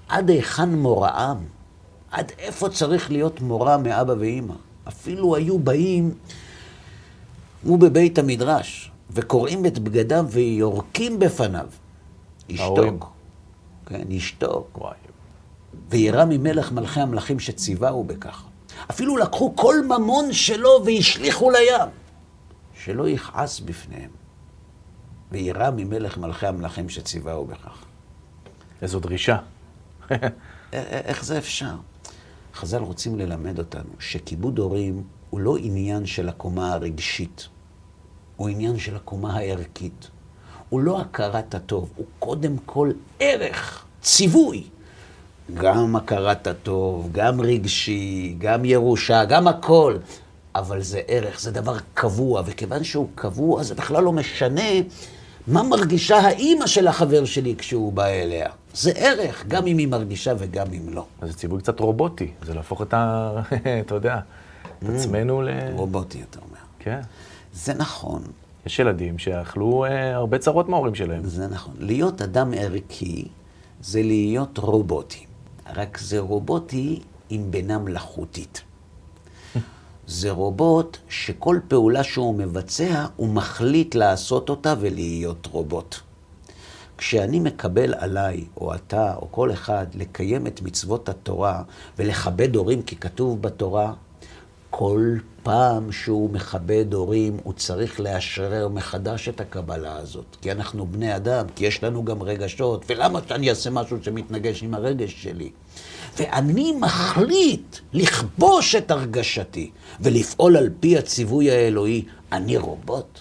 עד 0.09 0.31
היכן 0.31 0.75
מוראם? 0.75 1.37
עד 2.11 2.33
איפה 2.39 2.69
צריך 2.69 3.11
להיות 3.11 3.41
מורא 3.41 3.77
מאבא 3.77 4.15
ואימא? 4.19 4.55
אפילו 4.89 5.37
היו 5.37 5.59
באים, 5.59 6.15
הוא 7.63 7.79
בבית 7.79 8.19
המדרש, 8.19 8.91
וקורעים 9.11 9.67
את 9.67 9.79
בגדיו 9.79 10.27
ויורקים 10.29 11.19
בפניו. 11.19 11.67
ישתוק. 12.49 13.13
כן, 13.87 14.13
ישתוק. 14.13 14.79
וואי. 14.79 15.10
וירא 15.91 16.25
ממלך 16.25 16.73
מלכי 16.73 17.01
המלכים 17.01 17.41
שציווהו 17.41 18.05
בכך. 18.05 18.45
אפילו 18.91 19.17
לקחו 19.17 19.57
כל 19.57 19.75
ממון 19.87 20.33
שלו 20.33 20.83
והשליכו 20.85 21.51
לים, 21.51 21.89
שלא 22.85 23.09
יכעס 23.09 23.61
בפניהם. 23.61 24.11
וירא 25.33 25.71
ממלך 25.77 26.19
מלכי 26.19 26.47
המלכים 26.47 26.89
שציווהו 26.89 27.45
בכך. 27.47 27.85
איזו 28.83 29.01
דרישה. 29.01 29.37
א- 29.37 30.15
א- 30.15 30.27
איך 31.05 31.25
זה 31.25 31.39
אפשר? 31.39 31.75
חז"ל 32.55 32.79
רוצים 32.83 33.19
ללמד 33.19 33.59
אותנו 33.59 33.91
שכיבוד 33.99 34.59
הורים 34.59 35.03
הוא 35.31 35.41
לא 35.41 35.57
עניין 35.57 36.07
של 36.07 36.29
הקומה 36.29 36.73
הרגשית, 36.73 37.49
הוא 38.37 38.49
עניין 38.49 38.79
של 38.79 38.97
הקומה 38.97 39.37
הערכית. 39.37 40.11
הוא 40.69 40.81
לא 40.81 41.01
הכרת 41.01 41.55
הטוב, 41.55 41.91
הוא 41.97 42.07
קודם 42.19 42.57
כל 42.67 42.91
ערך, 43.21 43.85
ציווי. 44.03 44.65
גם 45.55 45.97
הכרת 45.97 46.47
הטוב, 46.47 47.09
גם 47.13 47.41
רגשי, 47.41 48.35
גם 48.39 48.65
ירושה, 48.65 49.25
גם 49.25 49.49
הכל. 49.49 49.97
אבל 50.55 50.83
זה 50.83 51.01
ערך, 51.09 51.41
זה 51.41 51.51
דבר 51.51 51.77
קבוע, 51.95 52.43
וכיוון 52.47 52.85
שהוא 52.85 53.09
קבוע, 53.15 53.63
זה 53.63 53.75
בכלל 53.75 54.05
לא 54.05 54.13
משנה 54.13 54.71
מה 55.47 55.63
מרגישה 55.63 56.17
האימא 56.19 56.67
של 56.67 56.89
החבר 56.89 57.25
שלי 57.25 57.55
כשהוא 57.59 57.93
בא 57.93 58.07
אליה. 58.07 58.49
זה 58.75 58.93
ערך, 58.95 59.45
גם 59.49 59.67
אם 59.67 59.79
היא 59.79 59.89
מרגישה 59.89 60.33
וגם 60.39 60.67
אם 60.73 60.95
לא. 60.95 61.05
אז 61.21 61.29
זה 61.31 61.37
ציווי 61.37 61.59
קצת 61.61 61.81
רובוטי. 61.81 62.31
זה 62.43 62.55
להפוך 62.55 62.83
את 62.83 62.95
ה... 62.95 63.33
אתה 63.87 63.95
יודע, 63.95 64.19
את 64.79 64.89
Mm. 64.89 64.93
עצמנו 64.93 65.43
ל... 65.43 65.49
רובוטי, 65.73 66.23
אתה 66.31 66.39
אומר. 66.39 66.59
כן. 66.79 67.01
זה 67.55 67.75
נכון, 67.75 68.23
יש 68.67 68.79
ילדים 68.79 69.19
שאכלו 69.19 69.85
אה, 69.85 70.15
הרבה 70.15 70.39
צרות 70.39 70.69
מההורים 70.69 70.95
שלהם. 70.95 71.25
זה 71.25 71.47
נכון. 71.49 71.75
להיות 71.79 72.23
אדם 72.23 72.53
ערכי 72.57 73.25
זה 73.83 74.03
להיות 74.03 74.59
רובוטי. 74.59 75.25
רק 75.77 75.99
זה 75.99 76.19
רובוטי 76.19 77.01
עם 77.31 77.51
בינה 77.51 77.79
מלאכותית. 77.79 78.63
זה 80.07 80.31
רובוט 80.31 80.99
שכל 81.09 81.59
פעולה 81.69 82.05
שהוא 82.05 82.35
מבצע, 82.35 83.07
הוא 83.17 83.29
מחליט 83.29 83.95
לעשות 83.95 84.49
אותה 84.49 84.75
ולהיות 84.81 85.47
רובוט. 85.47 85.97
כשאני 86.99 87.41
מקבל 87.41 87.95
עליי, 87.95 88.45
או 88.57 88.75
אתה, 88.75 89.15
או 89.17 89.29
כל 89.31 89.53
אחד, 89.53 89.87
לקיים 89.95 90.47
את 90.47 90.63
מצוות 90.63 91.09
התורה 91.09 91.63
ולכבד 91.99 92.57
הורים, 92.57 92.83
כי 92.83 92.97
כתוב 92.97 93.43
בתורה, 93.43 93.93
כל 94.81 95.17
פעם 95.43 95.93
שהוא 95.93 96.31
מכבד 96.31 96.95
הורים, 96.95 97.37
הוא 97.43 97.53
צריך 97.53 98.01
לאשרר 98.01 98.69
מחדש 98.69 99.29
את 99.29 99.41
הקבלה 99.41 99.97
הזאת. 99.97 100.37
כי 100.43 100.53
אנחנו 100.53 100.87
בני 100.87 101.17
אדם, 101.17 101.47
כי 101.57 101.67
יש 101.67 101.85
לנו 101.85 102.05
גם 102.05 102.23
רגשות, 102.23 102.85
ולמה 102.89 103.21
שאני 103.29 103.51
אעשה 103.51 103.71
משהו 103.71 103.97
שמתנגש 104.03 104.63
עם 104.63 104.75
הרגש 104.75 105.23
שלי? 105.23 105.51
ואני 106.19 106.73
מחליט 106.73 107.77
לכבוש 107.93 108.75
את 108.75 108.91
הרגשתי 108.91 109.71
ולפעול 110.01 110.57
על 110.57 110.71
פי 110.81 110.99
הציווי 110.99 111.51
האלוהי. 111.51 112.05
אני 112.33 112.57
רובוט. 112.57 113.19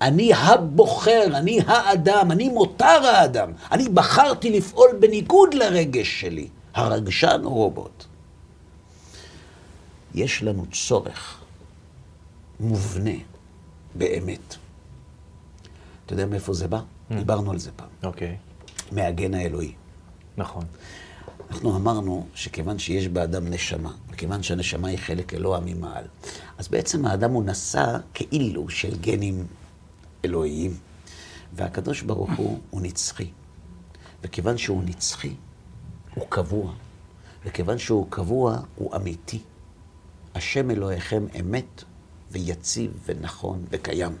אני 0.00 0.34
הבוחר, 0.34 1.24
אני 1.26 1.60
האדם, 1.66 2.30
אני 2.30 2.48
מותר 2.48 3.06
האדם. 3.06 3.52
אני 3.72 3.88
בחרתי 3.88 4.50
לפעול 4.50 4.90
בניגוד 5.00 5.54
לרגש 5.54 6.20
שלי. 6.20 6.48
הרגשן 6.74 7.40
הוא 7.44 7.54
רובוט. 7.54 8.04
יש 10.14 10.42
לנו 10.42 10.66
צורך 10.72 11.40
מובנה 12.60 13.18
באמת. 13.94 14.56
אתה 16.06 16.12
יודע 16.12 16.26
מאיפה 16.26 16.54
זה 16.54 16.68
בא? 16.68 16.80
Mm. 17.10 17.14
דיברנו 17.14 17.50
על 17.50 17.58
זה 17.58 17.70
פעם. 17.76 17.88
אוקיי, 18.02 18.36
מהגן 18.92 19.34
האלוהי. 19.34 19.72
נכון. 20.36 20.64
אנחנו 21.50 21.76
אמרנו 21.76 22.26
שכיוון 22.34 22.78
שיש 22.78 23.08
באדם 23.08 23.48
נשמה, 23.48 23.92
וכיוון 24.10 24.42
שהנשמה 24.42 24.88
היא 24.88 24.98
חלק 24.98 25.34
אלוה 25.34 25.60
ממעל, 25.60 26.04
אז 26.58 26.68
בעצם 26.68 27.06
האדם 27.06 27.32
הוא 27.32 27.44
נשא 27.44 27.98
כאילו 28.14 28.68
של 28.68 28.96
גנים 29.00 29.46
אלוהיים, 30.24 30.76
והקדוש 31.52 32.02
ברוך 32.02 32.30
הוא 32.36 32.58
הוא 32.70 32.80
נצחי. 32.82 33.30
וכיוון 34.22 34.58
שהוא 34.58 34.82
נצחי, 34.84 35.34
הוא 36.14 36.26
קבוע. 36.28 36.72
וכיוון 37.44 37.78
שהוא 37.78 38.06
קבוע, 38.10 38.58
הוא 38.74 38.96
אמיתי. 38.96 39.40
השם 40.34 40.70
אלוהיכם 40.70 41.26
אמת 41.40 41.84
ויציב 42.30 42.90
ונכון 43.06 43.64
וקיים. 43.70 44.16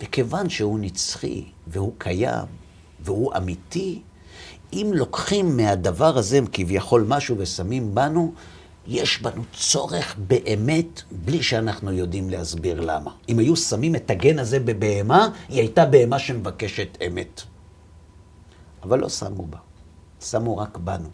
וכיוון 0.00 0.48
שהוא 0.48 0.78
נצחי 0.78 1.44
והוא 1.66 1.92
קיים 1.98 2.46
והוא 3.00 3.36
אמיתי, 3.36 4.02
אם 4.72 4.90
לוקחים 4.94 5.56
מהדבר 5.56 6.18
הזה 6.18 6.40
כביכול 6.52 7.04
משהו 7.08 7.36
ושמים 7.38 7.94
בנו, 7.94 8.32
יש 8.86 9.22
בנו 9.22 9.42
צורך 9.52 10.16
באמת, 10.18 11.02
בלי 11.10 11.42
שאנחנו 11.42 11.92
יודעים 11.92 12.30
להסביר 12.30 12.80
למה. 12.80 13.10
אם 13.28 13.38
היו 13.38 13.56
שמים 13.56 13.96
את 13.96 14.10
הגן 14.10 14.38
הזה 14.38 14.60
בבהמה, 14.60 15.28
היא 15.48 15.60
הייתה 15.60 15.86
בהמה 15.86 16.18
שמבקשת 16.18 16.98
אמת. 17.06 17.42
אבל 18.82 18.98
לא 18.98 19.08
שמו 19.08 19.46
בה, 19.46 19.58
שמו 20.20 20.56
רק 20.56 20.78
בנו. 20.78 21.08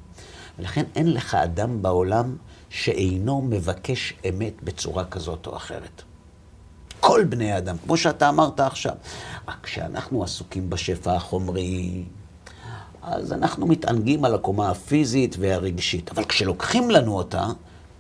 ולכן 0.59 0.85
אין 0.95 1.13
לך 1.13 1.35
אדם 1.35 1.83
בעולם 1.83 2.37
שאינו 2.73 3.43
מבקש 3.43 4.15
אמת 4.29 4.63
בצורה 4.63 5.05
כזאת 5.05 5.47
או 5.47 5.57
אחרת. 5.57 6.03
כל 7.01 7.25
בני 7.29 7.53
האדם, 7.53 7.77
כמו 7.85 7.97
שאתה 7.97 8.29
אמרת 8.29 8.61
עכשיו. 8.61 8.95
רק 9.49 9.57
כשאנחנו 9.63 10.25
עסוקים 10.25 10.71
בשפע 10.71 11.13
החומרי, 11.17 12.05
אז 13.03 13.33
אנחנו 13.33 13.67
מתענגים 13.67 14.25
על 14.25 14.35
הקומה 14.35 14.71
הפיזית 14.71 15.37
והרגשית. 15.39 16.11
אבל 16.11 16.25
כשלוקחים 16.25 16.91
לנו 16.91 17.17
אותה, 17.17 17.47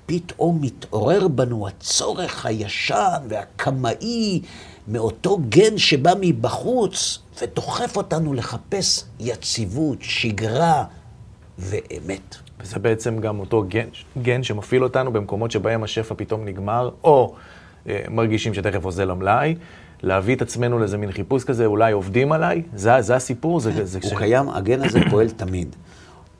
פתאום 0.07 0.59
מתעורר 0.61 1.29
בנו 1.29 1.69
הצורך 1.69 2.47
הישן 2.47 3.23
והקמאי 3.29 4.41
מאותו 4.89 5.39
גן 5.49 5.79
שבא 5.79 6.13
מבחוץ, 6.21 7.19
ודוחף 7.41 7.97
אותנו 7.97 8.35
לחפש 8.35 9.05
יציבות, 9.21 9.99
שגרה 10.01 10.85
ואמת. 11.59 12.37
וזה 12.63 12.79
בעצם 12.79 13.19
גם 13.19 13.41
אותו 13.41 13.65
גן, 13.69 13.87
גן 14.23 14.43
שמפעיל 14.43 14.83
אותנו 14.83 15.13
במקומות 15.13 15.51
שבהם 15.51 15.83
השפע 15.83 16.15
פתאום 16.19 16.45
נגמר, 16.45 16.91
או 17.05 17.35
אה, 17.89 18.05
מרגישים 18.11 18.55
שתכף 18.55 18.85
אוזל 18.85 19.11
המלאי, 19.11 19.55
להביא 20.03 20.37
את 20.37 20.43
עצמנו 20.43 20.79
לאיזה 20.79 20.99
מין 20.99 21.13
חיפוש 21.13 21.45
כזה, 21.45 21.67
אולי 21.67 21.93
עובדים 21.93 22.33
עליי? 22.33 22.63
זה, 22.75 23.03
זה 23.03 23.17
הסיפור? 23.17 23.61
זה, 23.61 23.87
זה 23.87 23.99
הוא 24.03 24.11
כש- 24.11 24.17
קיים, 24.19 24.49
הגן 24.49 24.83
הזה 24.85 25.01
פועל 25.11 25.31
תמיד, 25.31 25.77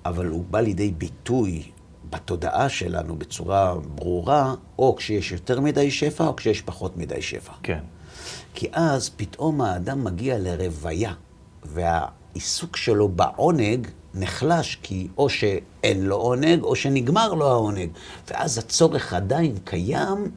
אבל 0.05 0.27
הוא 0.27 0.45
בא 0.51 0.61
לידי 0.61 0.91
ביטוי 0.99 1.63
בתודעה 2.11 2.69
שלנו 2.69 3.17
בצורה 3.17 3.75
ברורה, 3.95 4.55
או 4.79 4.97
כשיש 4.97 5.33
יותר 5.33 5.61
מדי 5.61 5.91
שפע, 5.91 6.27
או 6.27 6.37
כשיש 6.37 6.63
פחות 6.63 6.97
מדי 6.97 7.23
שפע. 7.23 7.53
כן. 7.63 7.79
כי 8.55 8.69
אז 8.73 9.11
פתאום 9.17 9.61
האדם 9.61 10.05
מגיע 10.05 10.37
לרוויה, 10.39 11.13
והעיסוק 12.33 12.77
שלו 12.77 13.09
בעונג 13.09 13.89
נחלש, 14.15 14.79
כי 14.83 15.09
או 15.19 15.29
שאין 15.29 16.03
לו 16.03 16.17
עונג, 16.17 16.63
או 16.63 16.77
שנגמר 16.77 17.35
לו 17.35 17.49
העונג. 17.51 17.91
ואז 18.31 18.59
הצורך 18.59 19.13
עדיין 19.13 19.59
קיים, 19.65 20.31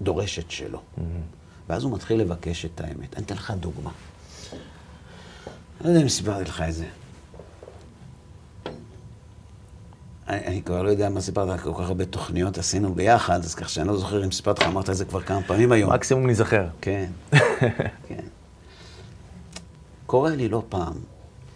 דורש 0.00 0.38
את 0.38 0.50
שלו. 0.50 0.80
ואז 1.68 1.84
הוא 1.84 1.92
מתחיל 1.92 2.20
לבקש 2.20 2.64
את 2.64 2.80
האמת. 2.80 3.16
אני 3.16 3.24
אתן 3.24 3.34
לך 3.34 3.50
דוגמה. 3.60 3.90
אני 5.80 5.84
לא 5.84 5.88
יודע 5.88 6.02
אם 6.02 6.08
סיפרתי 6.08 6.44
לך 6.44 6.62
את 6.68 6.74
זה. 6.74 6.86
אני, 10.28 10.46
אני 10.46 10.62
כבר 10.62 10.82
לא 10.82 10.88
יודע 10.88 11.08
מה 11.08 11.20
סיפרת, 11.20 11.60
כל 11.60 11.72
כך 11.74 11.80
הרבה 11.80 12.04
תוכניות 12.04 12.58
עשינו 12.58 12.94
ביחד, 12.94 13.44
אז 13.44 13.54
כך 13.54 13.68
שאני 13.68 13.88
לא 13.88 13.96
זוכר 13.96 14.24
אם 14.24 14.32
סיפרתי 14.32 14.60
לך, 14.60 14.68
אמרת 14.68 14.90
את 14.90 14.96
זה 14.96 15.04
כבר 15.04 15.20
כמה 15.20 15.42
פעמים 15.42 15.72
היום. 15.72 15.92
מקסימום 15.92 16.26
ניזכר. 16.26 16.66
כן, 16.80 17.10
כן. 18.08 18.24
קורה 20.06 20.30
לי 20.30 20.48
לא 20.48 20.62
פעם 20.68 20.94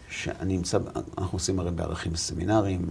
שאני 0.09 0.57
נמצא, 0.57 0.79
אנחנו 1.19 1.37
עושים 1.37 1.61
הרי 1.61 1.71
בערכים 1.71 2.17
סמינרים, 2.17 2.87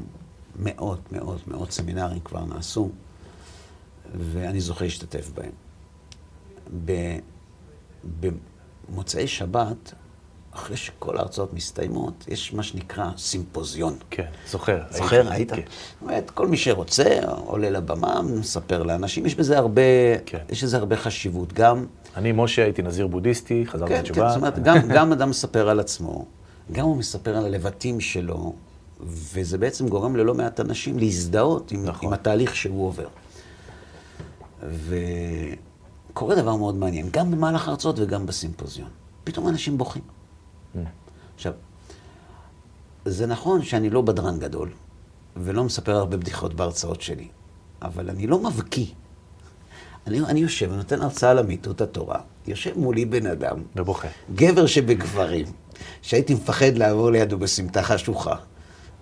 מאות, 0.56 1.12
מאות, 1.12 1.48
מאות 1.48 1.72
סמינרים 1.72 2.20
כבר 2.20 2.46
נעשו, 2.46 2.90
ואני 4.16 4.62
זוכה 4.62 4.84
להשתתף 4.84 5.32
בהם. 5.34 5.52
במוצאי 8.90 9.28
שבת, 9.28 9.94
אחרי 10.52 10.78
שכל 10.78 11.18
ההרצאות 11.18 11.54
מסתיימות, 11.54 12.26
יש 12.28 12.54
מה 12.54 12.64
שנקרא 12.64 13.10
סימפוזיון. 13.18 13.98
כן, 14.10 14.26
זוכר. 14.48 14.82
זוכר, 14.92 15.32
היית? 15.32 15.54
כן. 15.54 15.56
זאת 15.56 16.02
אומרת, 16.02 16.30
כל 16.30 16.48
מי 16.48 16.58
שרוצה 16.58 17.20
עולה 17.46 17.70
לבמה, 17.70 18.22
מספר 18.22 18.84
לאנשים, 18.84 19.26
יש 19.26 19.36
בזה 19.36 19.58
הרבה, 19.58 19.82
כן. 20.26 20.38
יש 20.50 20.64
לזה 20.64 20.78
הרבה 20.78 20.96
חשיבות. 20.96 21.54
גם, 21.54 21.86
אני, 22.16 22.32
משה, 22.32 22.64
הייתי 22.64 22.82
נזיר 22.82 23.08
בודהיסטי, 23.08 23.64
חזרתי 23.68 23.90
כן, 23.94 23.98
כן, 23.98 24.04
בתשובה. 24.04 24.30
זאת 24.30 24.38
אומרת, 24.38 24.64
גם, 24.64 24.78
גם 24.88 25.12
אדם 25.12 25.30
מספר 25.30 25.70
על 25.70 25.80
עצמו, 25.80 26.26
גם 26.72 26.86
הוא 26.86 26.98
מספר 26.98 27.38
על 27.38 27.46
הלבטים 27.46 28.00
שלו, 28.00 28.54
וזה 29.08 29.58
בעצם 29.58 29.88
גורם 29.88 30.16
ללא 30.16 30.34
מעט 30.34 30.60
אנשים 30.60 31.00
להזדהות 31.00 31.72
עם, 31.72 31.86
נכון. 31.86 32.08
עם 32.08 32.14
התהליך 32.14 32.56
שהוא 32.56 32.88
עובר. 32.88 33.08
וקורה 36.14 36.36
דבר 36.36 36.56
מאוד 36.56 36.76
מעניין, 36.76 37.10
גם 37.12 37.32
במהלך 37.32 37.68
ההרצאות 37.68 38.00
וגם 38.00 38.26
בסימפוזיון. 38.26 38.90
פתאום 39.24 39.48
אנשים 39.48 39.78
בוכים. 39.78 40.19
עכשיו, 41.36 41.54
זה 43.06 43.26
נכון 43.28 43.64
שאני 43.64 43.90
לא 43.90 44.02
בדרן 44.02 44.40
גדול, 44.40 44.70
ולא 45.38 45.64
מספר 45.64 45.96
הרבה 45.96 46.18
בדיחות 46.18 46.54
בהרצאות 46.54 47.02
שלי, 47.02 47.28
אבל 47.82 48.10
אני 48.10 48.28
לא 48.28 48.40
מבקיא. 48.40 48.86
אני, 50.08 50.20
אני 50.20 50.40
יושב 50.40 50.70
ונותן 50.72 51.02
הרצאה 51.02 51.32
על 51.32 51.40
אמיתות 51.40 51.82
התורה, 51.82 52.20
יושב 52.48 52.78
מולי 52.78 53.06
בן 53.06 53.28
אדם, 53.28 53.58
ובוכה. 53.76 54.08
גבר 54.36 54.66
שבגברים, 54.66 55.46
שהייתי 56.02 56.34
מפחד 56.34 56.78
לעבור 56.78 57.12
לידו 57.12 57.38
בסמטה 57.38 57.84
חשוכה. 57.84 58.36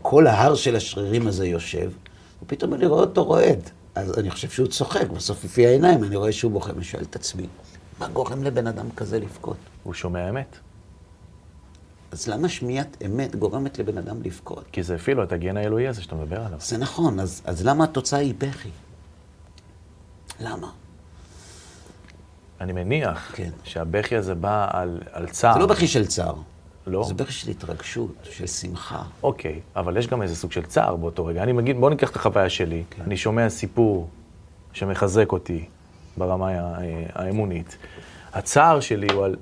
כל 0.02 0.28
ההר 0.28 0.56
של 0.56 0.76
השרירים 0.76 1.28
הזה 1.28 1.48
יושב, 1.48 1.92
ופתאום 2.44 2.74
אני 2.74 2.86
רואה 2.86 3.02
אותו 3.02 3.24
רועד. 3.24 3.70
אז 3.96 4.20
אני 4.20 4.32
חושב 4.32 4.50
שהוא 4.50 4.68
צוחק, 4.68 5.08
בסוף 5.10 5.44
לפי 5.44 5.68
העיניים 5.68 6.04
אני 6.04 6.16
רואה 6.16 6.32
שהוא 6.32 6.52
בוכה, 6.52 6.74
ואני 6.74 6.84
שואל 6.84 7.04
את 7.04 7.16
עצמי, 7.16 7.48
מה 8.00 8.08
גורם 8.08 8.44
לבן 8.44 8.68
אדם 8.68 8.92
כזה 8.96 9.20
לבכות? 9.20 9.58
הוא 9.84 9.94
שומע 9.94 10.30
אמת. 10.30 10.58
אז 12.12 12.28
למה 12.28 12.50
שמיעת 12.50 12.98
אמת 13.06 13.36
גורמת 13.36 13.80
לבן 13.80 13.98
אדם 13.98 14.22
לבכות? 14.24 14.64
כי 14.72 14.84
זה 14.84 14.96
הפעיל 14.96 15.18
לו 15.18 15.24
את 15.24 15.32
הגן 15.32 15.58
האלוהי 15.58 15.88
הזה 15.88 16.02
שאתה 16.02 16.16
מדבר 16.16 16.46
עליו. 16.46 16.60
זה 16.62 16.78
נכון, 16.78 17.20
אז, 17.20 17.42
אז 17.46 17.66
למה 17.66 17.84
התוצאה 17.84 18.20
היא 18.20 18.34
בכי? 18.38 18.70
למה? 20.40 20.72
אני 22.62 22.74
מניח 22.74 23.32
כן. 23.36 23.50
שהבכי 23.64 24.16
הזה 24.16 24.36
בא 24.36 24.68
על, 24.72 25.02
על 25.12 25.28
צער. 25.28 25.54
זה 25.54 25.60
לא 25.60 25.66
בכי 25.66 25.88
של 25.88 26.06
צער. 26.06 26.36
לא? 26.88 27.04
זה 27.04 27.14
בכי 27.14 27.32
של 27.32 27.52
התרגשות, 27.52 28.16
של 28.24 28.48
שמחה. 28.48 29.04
אוקיי, 29.24 29.60
אבל 29.76 29.98
יש 29.98 30.08
גם 30.08 30.22
איזה 30.22 30.36
סוג 30.36 30.52
של 30.52 30.66
צער 30.66 30.96
באותו 30.96 31.26
רגע. 31.26 31.44
אני 31.44 31.52
מגיד, 31.52 31.78
בוא 31.80 31.90
ניקח 31.90 32.12
את 32.12 32.16
החוויה 32.16 32.50
שלי. 32.50 32.84
כן. 32.90 33.02
אני 33.02 33.18
שומע 33.18 33.50
סיפור 33.50 34.10
שמחזק 34.74 35.32
אותי 35.32 35.66
ברמה 36.18 36.52
האמונית. 37.14 37.78
הצער 38.34 38.80
שלי 38.80 39.08
הוא 39.14 39.26
על, 39.26 39.36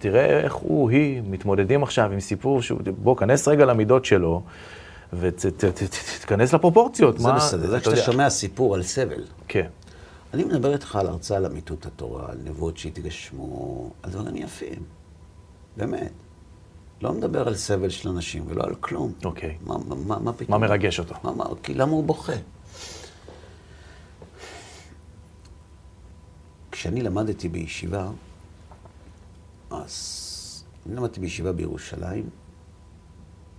תראה 0.00 0.40
איך 0.40 0.54
הוא, 0.54 0.90
היא, 0.90 1.22
מתמודדים 1.24 1.82
עכשיו 1.82 2.12
עם 2.12 2.20
סיפור 2.20 2.62
שהוא, 2.62 2.80
בוא, 3.02 3.16
כנס 3.16 3.48
רגע 3.48 3.64
למידות 3.64 4.04
שלו, 4.04 4.42
ותתכנס 5.12 6.52
לפרופורציות. 6.54 7.18
זה 7.18 7.28
מה- 7.28 7.36
בסדר, 7.36 7.70
זה 7.70 7.76
אתה 7.76 7.90
כשאתה. 7.92 8.12
שומע 8.12 8.30
סיפור 8.30 8.74
על 8.74 8.82
סבל. 8.82 9.24
כן, 9.48 9.66
אני 10.34 10.44
מדבר 10.44 10.72
איתך 10.72 10.96
על 10.96 11.06
הרצאה 11.06 11.36
על 11.36 11.46
אמיתות 11.46 11.86
התורה, 11.86 12.26
על 12.30 12.38
נבואות 12.44 12.76
שהתגשמו, 12.78 13.90
על 14.02 14.10
דברים 14.10 14.36
יפים. 14.36 14.82
באמת. 15.76 16.12
לא 17.02 17.12
מדבר 17.12 17.48
על 17.48 17.54
סבל 17.54 17.88
של 17.88 18.08
אנשים 18.08 18.44
ולא 18.48 18.64
על 18.64 18.74
כלום. 18.74 19.12
אוקיי. 19.24 19.56
מה, 19.66 19.74
מה, 19.88 19.94
מה, 20.06 20.18
מה 20.18 20.32
פתאום? 20.32 20.60
מה 20.60 20.66
מרגש 20.66 20.98
אותו? 20.98 21.14
מה, 21.24 21.32
מה, 21.32 21.44
כי 21.62 21.74
למה 21.74 21.92
הוא 21.92 22.04
בוכה? 22.04 22.32
כשאני 26.72 27.02
למדתי 27.02 27.48
בישיבה, 27.48 28.08
אז 29.70 30.64
אני 30.86 30.96
למדתי 30.96 31.20
בישיבה 31.20 31.52
בירושלים, 31.52 32.28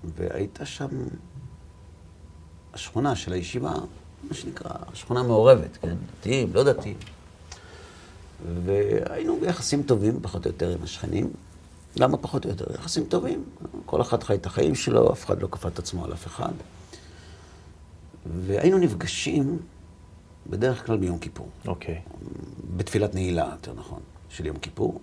והייתה 0.03 0.65
שם 0.65 0.89
השכונה 2.73 3.15
של 3.15 3.33
הישיבה, 3.33 3.73
מה 4.29 4.33
שנקרא, 4.33 4.71
שכונה 4.93 5.23
מעורבת, 5.23 5.77
כן? 5.77 5.95
דתיים, 6.19 6.53
לא 6.53 6.63
דתיים. 6.63 6.97
והיינו 8.65 9.39
ביחסים 9.39 9.83
טובים, 9.83 10.19
פחות 10.21 10.45
או 10.45 10.51
יותר, 10.51 10.69
עם 10.69 10.83
השכנים. 10.83 11.31
למה 11.95 12.17
פחות 12.17 12.45
או 12.45 12.49
יותר? 12.49 12.65
יחסים 12.75 13.05
טובים. 13.05 13.43
כל 13.85 14.01
אחד 14.01 14.23
חי 14.23 14.35
את 14.35 14.45
החיים 14.45 14.75
שלו, 14.75 15.13
אף 15.13 15.25
אחד 15.25 15.41
לא 15.41 15.47
כפה 15.51 15.67
את 15.67 15.79
עצמו 15.79 16.05
על 16.05 16.13
אף 16.13 16.27
אחד. 16.27 16.51
והיינו 18.45 18.77
נפגשים 18.77 19.59
בדרך 20.49 20.85
כלל 20.85 20.97
ביום 20.97 21.19
כיפור. 21.19 21.49
אוקיי. 21.67 22.01
בתפילת 22.77 23.15
נעילה, 23.15 23.49
יותר 23.51 23.73
נכון, 23.73 23.99
של 24.29 24.45
יום 24.45 24.57
כיפור. 24.57 24.99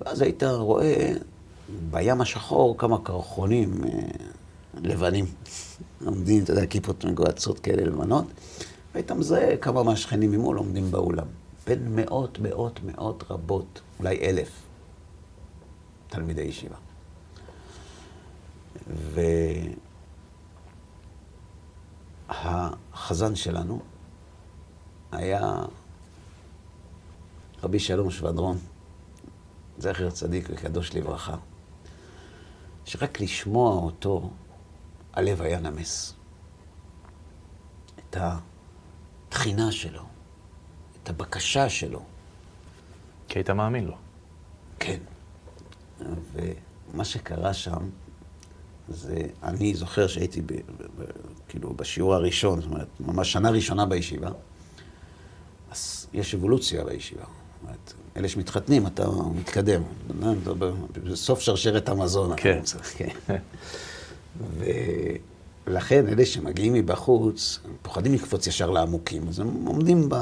ואז 0.00 0.20
היית 0.20 0.42
רואה 0.42 1.12
בים 1.90 2.20
השחור 2.20 2.78
כמה 2.78 2.98
קרחונים 3.02 3.84
אה, 3.84 3.90
לבנים. 4.82 5.24
עומדים, 6.06 6.42
אתה 6.42 6.52
יודע, 6.52 6.66
כיפות 6.66 7.04
מגועצות 7.04 7.58
כאלה 7.58 7.84
לבנות. 7.84 8.24
והיית 8.94 9.12
מזהה 9.12 9.56
כמה 9.56 9.82
מהשכנים 9.82 10.32
ממול 10.32 10.56
עומדים 10.56 10.90
באולם. 10.90 11.26
בין 11.66 11.96
מאות, 11.96 12.38
מאות, 12.38 12.80
מאות 12.84 13.24
רבות, 13.30 13.80
אולי 13.98 14.18
אלף, 14.20 14.62
תלמידי 16.08 16.42
ישיבה. 16.42 16.76
והחזן 22.28 23.34
שלנו 23.34 23.80
היה 25.12 25.62
רבי 27.62 27.78
שלום 27.78 28.10
שבדרון, 28.10 28.58
זכר 29.78 30.10
צדיק 30.10 30.48
וקדוש 30.50 30.94
לברכה, 30.94 31.36
שרק 32.84 33.20
לשמוע 33.20 33.74
אותו, 33.74 34.30
הלב 35.12 35.42
היה 35.42 35.60
נמס. 35.60 36.14
את 37.98 38.16
התחינה 39.28 39.72
שלו, 39.72 40.02
את 41.02 41.10
הבקשה 41.10 41.68
שלו. 41.68 42.02
כי 43.28 43.38
היית 43.38 43.50
מאמין 43.50 43.84
לו. 43.84 43.96
כן. 44.78 44.98
ומה 46.32 47.04
שקרה 47.04 47.54
שם, 47.54 47.90
זה, 48.88 49.22
אני 49.42 49.74
זוכר 49.74 50.06
שהייתי 50.06 50.40
ב, 50.40 50.46
ב, 50.46 50.56
ב, 50.82 51.04
כאילו 51.48 51.74
בשיעור 51.74 52.14
הראשון, 52.14 52.60
זאת 52.60 52.70
אומרת, 52.70 52.88
ממש 53.00 53.32
שנה 53.32 53.50
ראשונה 53.50 53.86
בישיבה, 53.86 54.30
אז 55.70 56.06
יש 56.12 56.34
אבולוציה 56.34 56.84
בישיבה. 56.84 57.24
אלה 58.16 58.28
שמתחתנים, 58.28 58.86
אתה 58.86 59.08
מתקדם. 59.34 59.82
בסוף 61.04 61.40
שרשרת 61.40 61.88
המזון. 61.88 62.32
כן. 62.36 62.60
כן. 62.96 63.36
ולכן 65.66 66.08
אלה 66.08 66.26
שמגיעים 66.26 66.72
מבחוץ, 66.72 67.58
פוחדים 67.82 68.14
לקפוץ 68.14 68.46
ישר 68.46 68.70
לעמוקים, 68.70 69.28
אז 69.28 69.40
הם 69.40 69.64
עומדים 69.64 70.08
ב... 70.08 70.14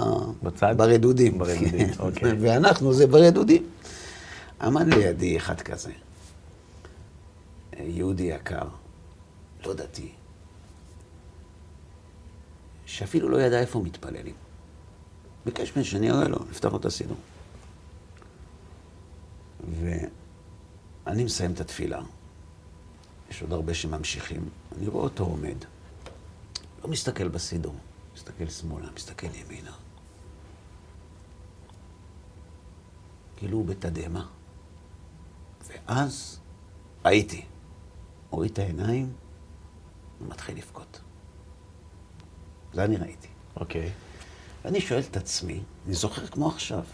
בצד? 0.43 0.75
ברדודים. 0.77 1.39
ברדודים. 1.39 1.89
אוקיי. 1.99 2.33
ואנחנו 2.41 2.95
זה 2.95 3.07
ברדודים. 3.07 3.67
עמד 4.61 4.95
לידי 4.95 5.37
אחד 5.37 5.61
כזה, 5.61 5.91
יהודי 7.81 8.23
יקר, 8.23 8.69
לא 9.67 9.75
דתי, 9.75 10.09
שאפילו 12.87 13.29
לא 13.29 13.41
ידע 13.41 13.61
איפה 13.61 13.81
מתפללים. 13.81 14.35
ביקש 15.45 15.73
ממני 15.77 15.85
שאני 15.85 16.11
אראה 16.11 16.29
לו, 16.29 16.39
נפתח 16.51 16.73
לו 16.73 16.77
את 16.77 16.85
הסידור. 16.85 17.17
ואני 19.71 21.25
מסיים 21.25 21.53
את 21.53 21.61
התפילה. 21.61 22.03
יש 23.31 23.43
עוד 23.43 23.53
הרבה 23.53 23.75
שממשיכים. 23.75 24.49
אני 24.79 24.87
רואה 24.89 25.05
אותו 25.05 25.25
עומד. 25.25 25.57
לא 26.83 26.89
מסתכל 26.89 27.29
בסידור, 27.29 27.75
מסתכל 28.15 28.49
שמאלה, 28.49 28.89
מסתכל 28.97 29.27
ימינה. 29.35 29.73
כאילו 33.37 33.59
הוא 33.59 33.67
בתדהמה. 33.67 34.27
ואז 35.67 36.39
ראיתי. 37.05 37.45
הוריד 38.31 38.51
את 38.51 38.59
העיניים 38.59 39.13
ומתחיל 40.21 40.57
לבכות. 40.57 41.01
זה 42.73 42.85
אני 42.85 42.97
ראיתי. 42.97 43.29
אוקיי. 43.57 43.93
ואני 44.65 44.81
שואל 44.81 45.01
את 45.11 45.17
עצמי, 45.17 45.61
אני 45.87 45.95
זוכר 45.95 46.27
כמו 46.27 46.49
עכשיו, 46.49 46.85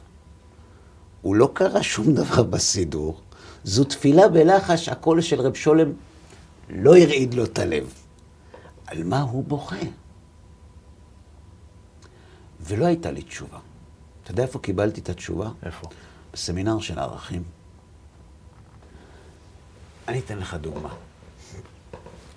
הוא 1.22 1.36
לא 1.36 1.50
קרא 1.54 1.82
שום 1.82 2.14
דבר 2.14 2.42
בסידור, 2.42 3.20
זו 3.64 3.84
תפילה 3.84 4.28
בלחש, 4.28 4.88
הקול 4.88 5.20
של 5.20 5.40
רב 5.40 5.54
שולם 5.54 5.92
לא 6.68 6.96
הרעיד 6.96 7.34
לו 7.34 7.44
את 7.44 7.58
הלב. 7.58 7.94
על 8.86 9.04
מה 9.04 9.20
הוא 9.20 9.44
בוכה? 9.44 9.76
ולא 12.60 12.86
הייתה 12.86 13.10
לי 13.10 13.22
תשובה. 13.22 13.58
אתה 14.22 14.30
יודע 14.30 14.42
איפה 14.42 14.58
קיבלתי 14.58 15.00
את 15.00 15.08
התשובה? 15.08 15.50
איפה? 15.62 15.86
בסמינר 16.32 16.80
של 16.80 16.98
הערכים. 16.98 17.42
אני 20.08 20.18
אתן 20.18 20.38
לך 20.38 20.54
דוגמה. 20.54 20.94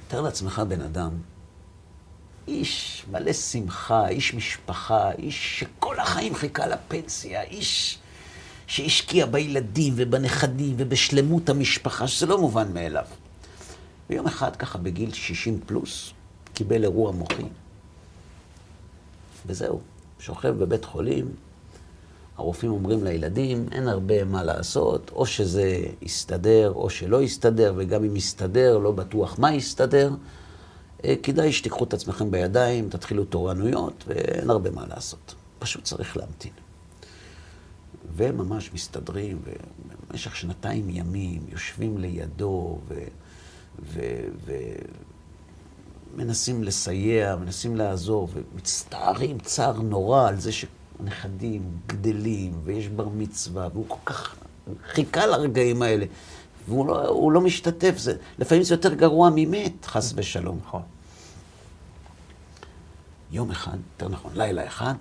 תאר 0.08 0.22
לעצמך 0.22 0.62
בן 0.68 0.82
אדם, 0.82 1.12
איש 2.48 3.06
מלא 3.12 3.34
שמחה, 3.34 4.08
איש 4.08 4.34
משפחה, 4.34 5.12
איש 5.12 5.60
שכל 5.60 6.00
החיים 6.00 6.36
חיכה 6.36 6.68
לפנסיה, 6.68 7.42
איש 7.42 8.00
שהשקיע 8.72 9.26
בילדים 9.26 9.94
ובנכדים 9.98 10.76
ובשלמות 10.78 11.50
המשפחה, 11.50 12.08
שזה 12.08 12.26
לא 12.26 12.38
מובן 12.38 12.74
מאליו. 12.74 13.06
ויום 14.10 14.28
אחד, 14.28 14.56
ככה 14.56 14.78
בגיל 14.78 15.14
60 15.14 15.60
פלוס, 15.66 16.12
קיבל 16.54 16.84
אירוע 16.84 17.12
מוחי. 17.12 17.44
וזהו, 19.46 19.80
שוכב 20.20 20.50
בבית 20.50 20.86
חולים, 20.86 21.26
הרופאים 22.38 22.72
אומרים 22.72 23.04
לילדים, 23.04 23.66
אין 23.72 23.88
הרבה 23.88 24.24
מה 24.24 24.44
לעשות, 24.44 25.12
או 25.16 25.26
שזה 25.26 25.78
יסתדר 26.02 26.72
או 26.76 26.90
שלא 26.90 27.22
יסתדר, 27.22 27.74
וגם 27.78 28.04
אם 28.04 28.16
יסתדר, 28.16 28.78
לא 28.78 28.92
בטוח 28.92 29.40
מה 29.40 29.56
יסתדר. 29.56 30.12
אה, 31.06 31.16
כדאי 31.24 31.52
שתיקחו 31.52 31.84
את 31.84 31.94
עצמכם 31.94 32.32
בידיים, 32.32 32.90
תתחילו 32.90 33.26
תורנויות, 33.26 34.04
ואין 34.08 34.50
הרבה 34.50 34.72
מה 34.72 34.88
לעשות. 34.88 35.36
פשוט 35.60 35.84
צריך 35.84 36.18
להמתין. 36.18 36.52
והם 38.14 38.38
ממש 38.38 38.74
מסתדרים, 38.74 39.42
ובמשך 39.44 40.36
שנתיים 40.36 40.90
ימים 40.90 41.42
יושבים 41.50 41.98
לידו, 41.98 42.80
ומנסים 46.16 46.64
לסייע, 46.64 47.36
מנסים 47.36 47.76
לעזור, 47.76 48.30
ומצטערים 48.34 49.40
צער 49.40 49.82
נורא 49.82 50.28
על 50.28 50.40
זה 50.40 50.52
שהנכדים 50.52 51.78
גדלים, 51.88 52.54
ויש 52.64 52.88
בר 52.88 53.10
מצווה, 53.10 53.68
והוא 53.74 53.86
כל 53.88 53.98
כך 54.06 54.36
חיכה 54.88 55.26
לרגעים 55.26 55.82
האלה. 55.82 56.06
והוא 56.68 56.88
לא, 56.88 57.32
לא 57.34 57.42
משתתף, 57.42 57.98
זה, 57.98 58.18
לפעמים 58.40 58.64
זה 58.64 58.74
יותר 58.74 58.94
גרוע 58.94 59.30
ממת, 59.36 59.86
חס 59.86 60.14
ושלום. 60.16 60.60
נכון. 60.66 60.82
יום 63.32 63.52
אחד, 63.52 63.78
יותר 63.94 64.08
נכון, 64.14 64.32
לילה 64.36 64.68
אחד, 64.68 64.94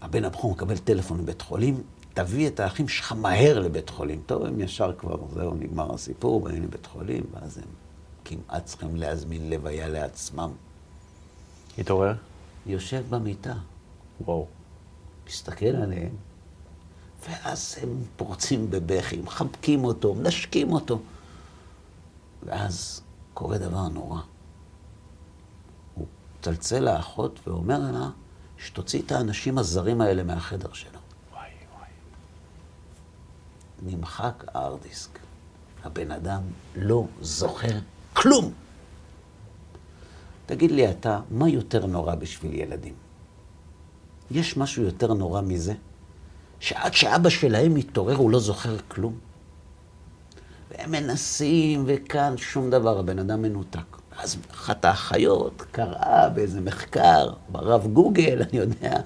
הבן 0.00 0.24
הבכור 0.24 0.52
מקבל 0.52 0.78
טלפון 0.78 1.20
מבית 1.20 1.42
חולים, 1.42 1.82
תביא 2.14 2.48
את 2.48 2.60
האחים 2.60 2.88
שלך 2.88 3.12
מהר 3.12 3.58
לבית 3.58 3.90
חולים. 3.90 4.22
טוב, 4.26 4.44
הם 4.44 4.60
ישר 4.60 4.92
כבר, 4.98 5.16
זהו, 5.34 5.54
נגמר 5.54 5.94
הסיפור, 5.94 6.40
באים 6.40 6.62
לבית 6.62 6.86
חולים, 6.86 7.24
ואז 7.34 7.58
הם 7.58 7.64
כמעט 8.24 8.64
צריכים 8.64 8.96
להזמין 8.96 9.50
לוויה 9.50 9.88
לעצמם. 9.88 10.50
התעורר? 11.78 12.14
יושב 12.66 13.04
במיטה, 13.10 13.54
וואו. 14.20 14.46
מסתכל 15.26 15.66
עליהם, 15.66 16.14
ואז 17.28 17.76
הם 17.82 18.02
פורצים 18.16 18.70
בבכי, 18.70 19.20
מחבקים 19.20 19.84
אותו, 19.84 20.14
מנשקים 20.14 20.72
אותו. 20.72 21.00
ואז 22.46 23.02
קורה 23.34 23.58
דבר 23.58 23.88
נורא. 23.88 24.20
הוא 25.94 26.06
מצלצל 26.38 26.80
לאחות 26.80 27.40
ואומר 27.46 27.78
לה 27.78 28.10
שתוציא 28.58 29.02
את 29.02 29.12
האנשים 29.12 29.58
הזרים 29.58 30.00
האלה 30.00 30.22
מהחדר 30.22 30.72
שלה. 30.72 30.98
וואי, 31.32 31.48
וואי. 31.78 31.88
נמחק 33.82 34.44
הארדיסק. 34.54 35.18
הבן 35.84 36.10
אדם 36.10 36.42
לא 36.76 37.06
זוכר 37.20 37.78
כלום. 38.12 38.52
תגיד 40.46 40.70
לי 40.70 40.90
אתה, 40.90 41.20
מה 41.30 41.48
יותר 41.48 41.86
נורא 41.86 42.14
בשביל 42.14 42.54
ילדים? 42.54 42.94
יש 44.30 44.56
משהו 44.56 44.82
יותר 44.82 45.14
נורא 45.14 45.40
מזה? 45.40 45.74
שעד 46.60 46.94
שאבא 46.94 47.28
שלהם 47.28 47.74
מתעורר 47.74 48.16
הוא 48.16 48.30
לא 48.30 48.40
זוכר 48.40 48.76
כלום. 48.88 49.18
והם 50.70 50.90
מנסים, 50.90 51.84
וכאן 51.86 52.36
שום 52.36 52.70
דבר, 52.70 52.98
הבן 52.98 53.18
אדם 53.18 53.42
מנותק. 53.42 53.96
אז 54.18 54.36
אחת 54.50 54.84
האחיות 54.84 55.62
קראה 55.72 56.28
באיזה 56.28 56.60
מחקר, 56.60 57.30
ברב 57.48 57.86
גוגל, 57.86 58.42
אני 58.42 58.58
יודע, 58.58 59.00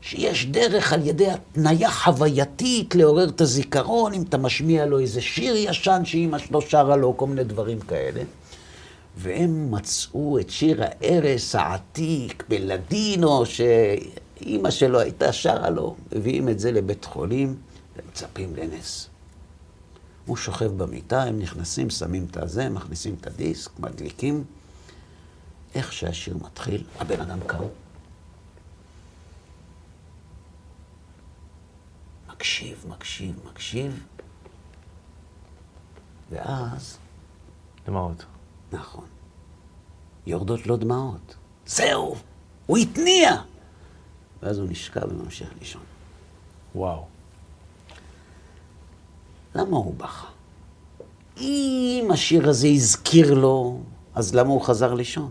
שיש 0.00 0.46
דרך 0.46 0.92
על 0.92 1.06
ידי 1.06 1.30
התניה 1.30 1.90
חווייתית 1.90 2.94
לעורר 2.94 3.28
את 3.28 3.40
הזיכרון, 3.40 4.14
אם 4.14 4.22
אתה 4.22 4.38
משמיע 4.38 4.86
לו 4.86 4.98
איזה 4.98 5.20
שיר 5.20 5.56
ישן 5.56 6.02
שאימא 6.04 6.38
שלו 6.38 6.60
שרה 6.62 6.96
לו, 6.96 7.16
כל 7.16 7.26
מיני 7.26 7.44
דברים 7.44 7.80
כאלה. 7.80 8.22
והם 9.16 9.70
מצאו 9.70 10.38
את 10.38 10.50
שיר 10.50 10.82
הארס 10.82 11.54
העתיק 11.54 12.44
בלדינו, 12.48 13.46
שאימא 13.46 14.70
שלו 14.70 15.00
הייתה 15.00 15.32
שרה 15.32 15.70
לו, 15.70 15.96
מביאים 16.12 16.48
את 16.48 16.58
זה 16.58 16.72
לבית 16.72 17.04
חולים 17.04 17.56
ומצפים 17.96 18.56
לנס. 18.56 19.07
הוא 20.28 20.36
שוכב 20.36 20.82
במיטה, 20.82 21.22
הם 21.22 21.38
נכנסים, 21.38 21.90
שמים 21.90 22.26
את 22.30 22.36
הזה, 22.36 22.68
מכניסים 22.68 23.16
את 23.20 23.26
הדיסק, 23.26 23.78
מדליקים. 23.78 24.44
איך 25.74 25.92
שהשיר 25.92 26.36
מתחיל, 26.36 26.84
הבן 26.98 27.20
אדם 27.20 27.38
קם. 27.46 27.58
מקשיב, 32.28 32.84
מקשיב, 32.88 33.40
מקשיב, 33.50 34.06
ואז... 36.30 36.98
דמעות. 37.86 38.24
נכון. 38.72 39.06
יורדות 40.26 40.66
לו 40.66 40.76
דמעות. 40.76 41.36
זהו! 41.66 42.16
הוא 42.66 42.78
התניע! 42.78 43.30
ואז 44.42 44.58
הוא 44.58 44.68
נשקע 44.70 45.00
וממשיך 45.08 45.50
לישון. 45.58 45.82
וואו. 46.74 47.06
למה 49.54 49.76
הוא 49.76 49.94
בכה? 49.94 50.26
אם 51.40 52.08
השיר 52.12 52.48
הזה 52.48 52.68
הזכיר 52.68 53.34
לו, 53.34 53.80
אז 54.14 54.34
למה 54.34 54.50
הוא 54.50 54.62
חזר 54.62 54.94
לישון? 54.94 55.30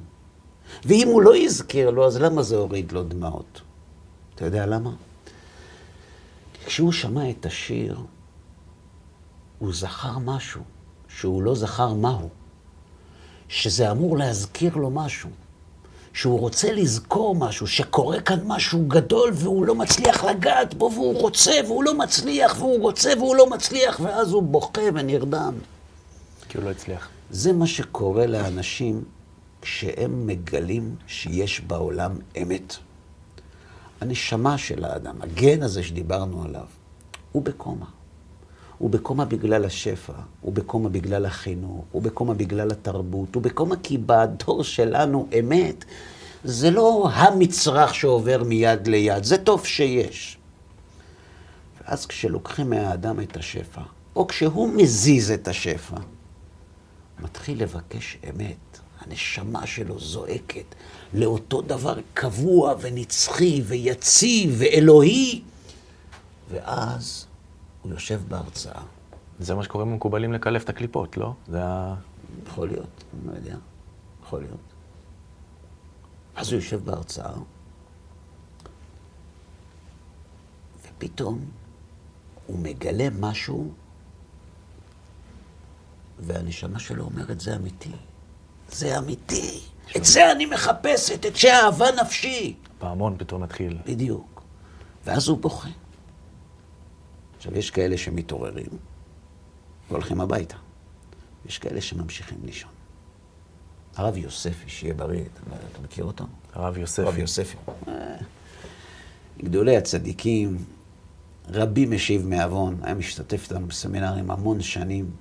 ואם 0.85 1.07
הוא 1.07 1.21
לא 1.21 1.35
הזכיר 1.35 1.89
לו, 1.89 2.07
אז 2.07 2.17
למה 2.17 2.43
זה 2.43 2.55
הוריד 2.55 2.91
לו 2.91 3.03
דמעות? 3.03 3.61
אתה 4.35 4.45
יודע 4.45 4.65
למה? 4.65 4.91
כשהוא 6.65 6.91
שמע 6.91 7.29
את 7.29 7.45
השיר, 7.45 7.99
הוא 9.59 9.73
זכר 9.73 10.19
משהו 10.19 10.61
שהוא 11.07 11.43
לא 11.43 11.55
זכר 11.55 11.93
מהו. 11.93 12.29
שזה 13.49 13.91
אמור 13.91 14.17
להזכיר 14.17 14.75
לו 14.75 14.89
משהו. 14.89 15.29
שהוא 16.17 16.39
רוצה 16.39 16.71
לזכור 16.71 17.35
משהו, 17.35 17.67
שקורה 17.67 18.21
כאן 18.21 18.39
משהו 18.45 18.85
גדול 18.87 19.31
והוא 19.33 19.65
לא 19.65 19.75
מצליח 19.75 20.23
לגעת 20.23 20.73
בו 20.73 20.91
והוא 20.93 21.21
רוצה 21.21 21.51
והוא 21.65 21.83
לא 21.83 21.97
מצליח 21.97 22.55
והוא 22.59 22.79
רוצה 22.79 23.13
והוא 23.17 23.35
לא 23.35 23.49
מצליח 23.49 23.99
ואז 24.03 24.31
הוא 24.31 24.43
בוכה 24.43 24.81
ונרדם. 24.93 25.53
כי 26.49 26.57
הוא 26.57 26.65
לא 26.65 26.69
הצליח. 26.69 27.09
זה 27.29 27.53
מה 27.53 27.67
שקורה 27.67 28.27
לאנשים 28.27 29.03
כשהם 29.61 30.27
מגלים 30.27 30.95
שיש 31.07 31.61
בעולם 31.61 32.11
אמת. 32.41 32.75
הנשמה 34.01 34.57
של 34.57 34.85
האדם, 34.85 35.21
הגן 35.21 35.63
הזה 35.63 35.83
שדיברנו 35.83 36.43
עליו, 36.43 36.65
הוא 37.31 37.43
בקומה. 37.43 37.85
הוא 38.77 38.89
בקומה 38.89 39.25
בגלל 39.25 39.65
השפע, 39.65 40.13
הוא 40.41 40.53
בקומה 40.53 40.89
בגלל 40.89 41.25
החינוך, 41.25 41.85
הוא 41.91 42.01
בקומה 42.01 42.33
בגלל 42.33 42.71
התרבות, 42.71 43.35
הוא 43.35 43.43
בקומה 43.43 43.75
כי 43.83 43.97
בדור 43.97 44.63
שלנו 44.63 45.27
אמת 45.39 45.85
זה 46.43 46.71
לא 46.71 47.09
המצרך 47.13 47.95
שעובר 47.95 48.43
מיד 48.43 48.87
ליד, 48.87 49.23
זה 49.23 49.37
טוב 49.37 49.65
שיש. 49.65 50.37
ואז 51.81 52.05
כשלוקחים 52.05 52.69
מהאדם 52.69 53.19
את 53.19 53.37
השפע, 53.37 53.81
או 54.15 54.27
כשהוא 54.27 54.69
מזיז 54.69 55.31
את 55.31 55.47
השפע, 55.47 55.97
מתחיל 57.19 57.63
לבקש 57.63 58.17
אמת. 58.29 58.67
הנשמה 59.01 59.67
שלו 59.67 59.99
זועקת 59.99 60.75
לאותו 61.13 61.61
דבר 61.61 61.95
קבוע 62.13 62.75
ונצחי 62.81 63.61
ויציב 63.65 64.55
ואלוהי, 64.57 65.41
ואז 66.51 67.26
הוא 67.87 67.93
יושב 67.93 68.21
בהרצאה. 68.27 68.81
זה 69.39 69.55
מה 69.55 69.63
שקוראים 69.63 69.91
למקובלים 69.91 70.33
לקלף 70.33 70.63
את 70.63 70.69
הקליפות, 70.69 71.17
לא? 71.17 71.33
זה 71.47 71.65
ה... 71.65 71.95
יכול 72.47 72.67
להיות, 72.67 73.03
אני 73.13 73.31
לא 73.31 73.37
יודע, 73.37 73.55
יכול 74.23 74.41
להיות. 74.41 74.59
אז 76.35 76.51
הוא 76.51 76.55
יושב 76.55 76.85
בהרצאה, 76.85 77.33
ופתאום 80.81 81.45
הוא 82.47 82.59
מגלה 82.59 83.07
משהו, 83.19 83.71
והנשמה 86.19 86.79
שלו 86.79 87.03
אומרת, 87.03 87.39
זה 87.39 87.55
אמיתי. 87.55 87.91
זה 88.71 88.97
אמיתי. 88.97 89.59
את 89.97 90.05
זה 90.05 90.31
אני 90.31 90.45
מחפשת, 90.45 91.25
את 91.25 91.35
שאהבה 91.35 91.85
נפשי. 92.01 92.55
פעמון 92.79 93.15
פתאום 93.17 93.43
מתחיל. 93.43 93.77
בדיוק. 93.85 94.41
ואז 95.05 95.27
הוא 95.27 95.37
בוכה. 95.37 95.69
עכשיו, 97.37 97.57
יש 97.57 97.71
כאלה 97.71 97.97
שמתעוררים 97.97 98.69
והולכים 99.89 100.21
הביתה. 100.21 100.55
יש 101.45 101.57
כאלה 101.57 101.81
שממשיכים 101.81 102.37
לישון. 102.43 102.71
הרב 103.95 104.17
יוספי, 104.17 104.69
שיהיה 104.69 104.93
בריא, 104.93 105.21
אתה, 105.21 105.55
אתה 105.71 105.81
מכיר 105.81 106.05
אותו? 106.05 106.25
הרב 106.53 106.77
יוספי. 106.77 107.01
הרב 107.01 107.17
יוספי. 107.17 107.57
אה, 107.87 108.15
גדולי 109.43 109.77
הצדיקים, 109.77 110.57
רבי 111.49 111.85
משיב 111.85 112.27
מעוון, 112.27 112.77
היה 112.81 112.93
משתתף 112.93 113.43
איתנו 113.43 113.67
בסמינרים 113.67 114.31
המון 114.31 114.61
שנים, 114.61 115.11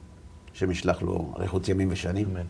השם 0.54 0.70
ישלח 0.70 1.02
לו 1.02 1.34
אריכות 1.36 1.68
ימים 1.68 1.88
ושנים. 1.92 2.30
אמן. 2.30 2.46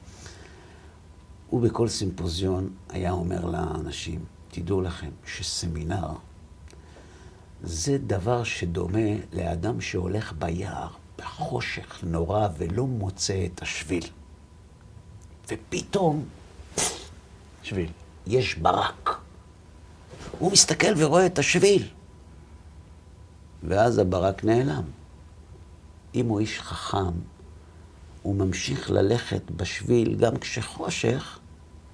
הוא 1.50 1.60
בכל 1.60 1.88
סימפוזיון 1.88 2.70
היה 2.88 3.12
אומר 3.12 3.44
לאנשים, 3.44 4.24
תדעו 4.50 4.80
לכם 4.80 5.10
שסמינר 5.26 6.08
זה 7.66 7.98
דבר 7.98 8.44
שדומה 8.44 9.10
לאדם 9.32 9.80
שהולך 9.80 10.32
ביער, 10.38 10.88
בחושך 11.18 11.98
נורא, 12.02 12.48
ולא 12.58 12.86
מוצא 12.86 13.46
את 13.46 13.62
השביל. 13.62 14.04
ופתאום 15.48 16.24
שביל. 17.62 17.90
יש 18.26 18.54
ברק. 18.54 19.20
הוא 20.38 20.52
מסתכל 20.52 20.92
ורואה 20.96 21.26
את 21.26 21.38
השביל. 21.38 21.88
ואז 23.62 23.98
הברק 23.98 24.44
נעלם. 24.44 24.84
אם 26.14 26.26
הוא 26.26 26.40
איש 26.40 26.60
חכם, 26.60 27.12
הוא 28.22 28.34
ממשיך 28.36 28.90
ללכת 28.90 29.50
בשביל 29.50 30.16
גם 30.16 30.36
כשחושך, 30.36 31.38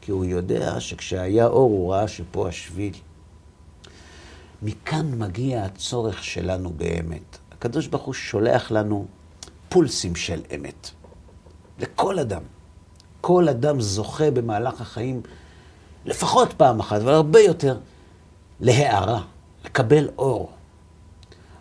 כי 0.01 0.11
הוא 0.11 0.25
יודע 0.25 0.81
שכשהיה 0.81 1.47
אור 1.47 1.71
הוא 1.71 1.93
ראה 1.93 2.09
שפה 2.09 2.49
השביל. 2.49 2.95
מכאן 4.62 5.18
מגיע 5.18 5.64
הצורך 5.64 6.25
שלנו 6.25 6.72
באמת. 6.77 7.38
הקדוש 7.53 7.87
ברוך 7.87 8.03
הוא 8.03 8.14
שולח 8.14 8.70
לנו 8.70 9.07
פולסים 9.68 10.16
של 10.16 10.42
אמת. 10.55 10.90
לכל 11.79 12.18
אדם. 12.18 12.42
כל 13.20 13.48
אדם 13.48 13.81
זוכה 13.81 14.31
במהלך 14.31 14.81
החיים, 14.81 15.20
לפחות 16.05 16.53
פעם 16.57 16.81
אחת, 16.81 17.01
אבל 17.01 17.12
הרבה 17.12 17.40
יותר, 17.40 17.79
להארה, 18.61 19.22
לקבל 19.64 20.09
אור. 20.18 20.53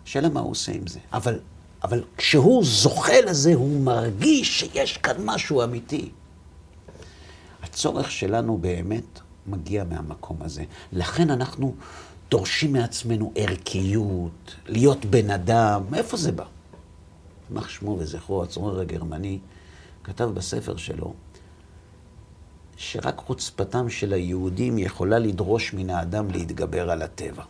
השאלה 0.04 0.28
מה 0.28 0.40
הוא 0.40 0.50
עושה 0.50 0.72
עם 0.72 0.86
זה. 0.86 0.98
אבל, 1.12 1.38
אבל 1.84 2.04
כשהוא 2.16 2.64
זוכה 2.64 3.20
לזה, 3.26 3.54
הוא 3.54 3.80
מרגיש 3.80 4.60
שיש 4.60 4.96
כאן 4.96 5.16
משהו 5.24 5.62
אמיתי. 5.64 6.10
הצורך 7.62 8.10
שלנו 8.10 8.58
באמת 8.58 9.20
מגיע 9.46 9.84
מהמקום 9.84 10.36
הזה. 10.40 10.64
לכן 10.92 11.30
אנחנו 11.30 11.74
דורשים 12.32 12.72
מעצמנו 12.72 13.32
ערכיות, 13.36 14.56
להיות 14.66 15.04
בן 15.04 15.30
אדם. 15.30 15.82
מאיפה 15.90 16.16
זה 16.16 16.32
בא? 16.32 16.44
יימח 17.50 17.68
שמו 17.68 17.96
וזכרו, 17.98 18.42
הצורר 18.42 18.80
הגרמני 18.80 19.38
כתב 20.04 20.24
בספר 20.24 20.76
שלו 20.76 21.14
שרק 22.76 23.18
חוצפתם 23.18 23.90
של 23.90 24.12
היהודים 24.12 24.78
יכולה 24.78 25.18
לדרוש 25.18 25.74
מן 25.74 25.90
האדם 25.90 26.30
להתגבר 26.30 26.90
על 26.90 27.02
הטבע. 27.02 27.44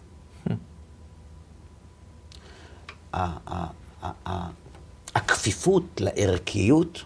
הכפיפות 5.15 6.01
לערכיות 6.01 7.05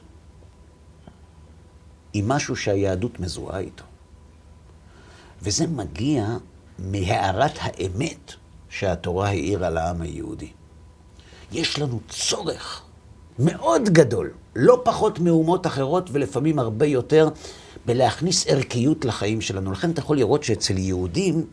היא 2.12 2.24
משהו 2.26 2.56
שהיהדות 2.56 3.20
מזוהה 3.20 3.58
איתו. 3.58 3.84
וזה 5.42 5.66
מגיע 5.66 6.36
מהארת 6.78 7.52
האמת 7.60 8.32
שהתורה 8.68 9.28
העירה 9.28 9.70
לעם 9.70 10.02
היהודי. 10.02 10.48
יש 11.52 11.78
לנו 11.78 12.00
צורך 12.08 12.82
מאוד 13.38 13.88
גדול, 13.88 14.30
לא 14.56 14.80
פחות 14.84 15.18
מאומות 15.18 15.66
אחרות 15.66 16.08
ולפעמים 16.12 16.58
הרבה 16.58 16.86
יותר, 16.86 17.28
בלהכניס 17.86 18.46
ערכיות 18.46 19.04
לחיים 19.04 19.40
שלנו. 19.40 19.72
לכן 19.72 19.90
אתה 19.90 20.00
יכול 20.00 20.16
לראות 20.16 20.44
שאצל 20.44 20.78
יהודים 20.78 21.46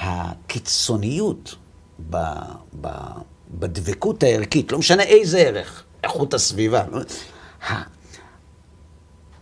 הקיצוניות 0.00 1.54
ב, 2.10 2.16
ב, 2.80 2.88
בדבקות 3.50 4.22
הערכית, 4.22 4.72
לא 4.72 4.78
משנה 4.78 5.02
איזה 5.02 5.38
ערך, 5.38 5.82
איכות 6.04 6.34
הסביבה, 6.34 6.84
ה- 7.68 7.95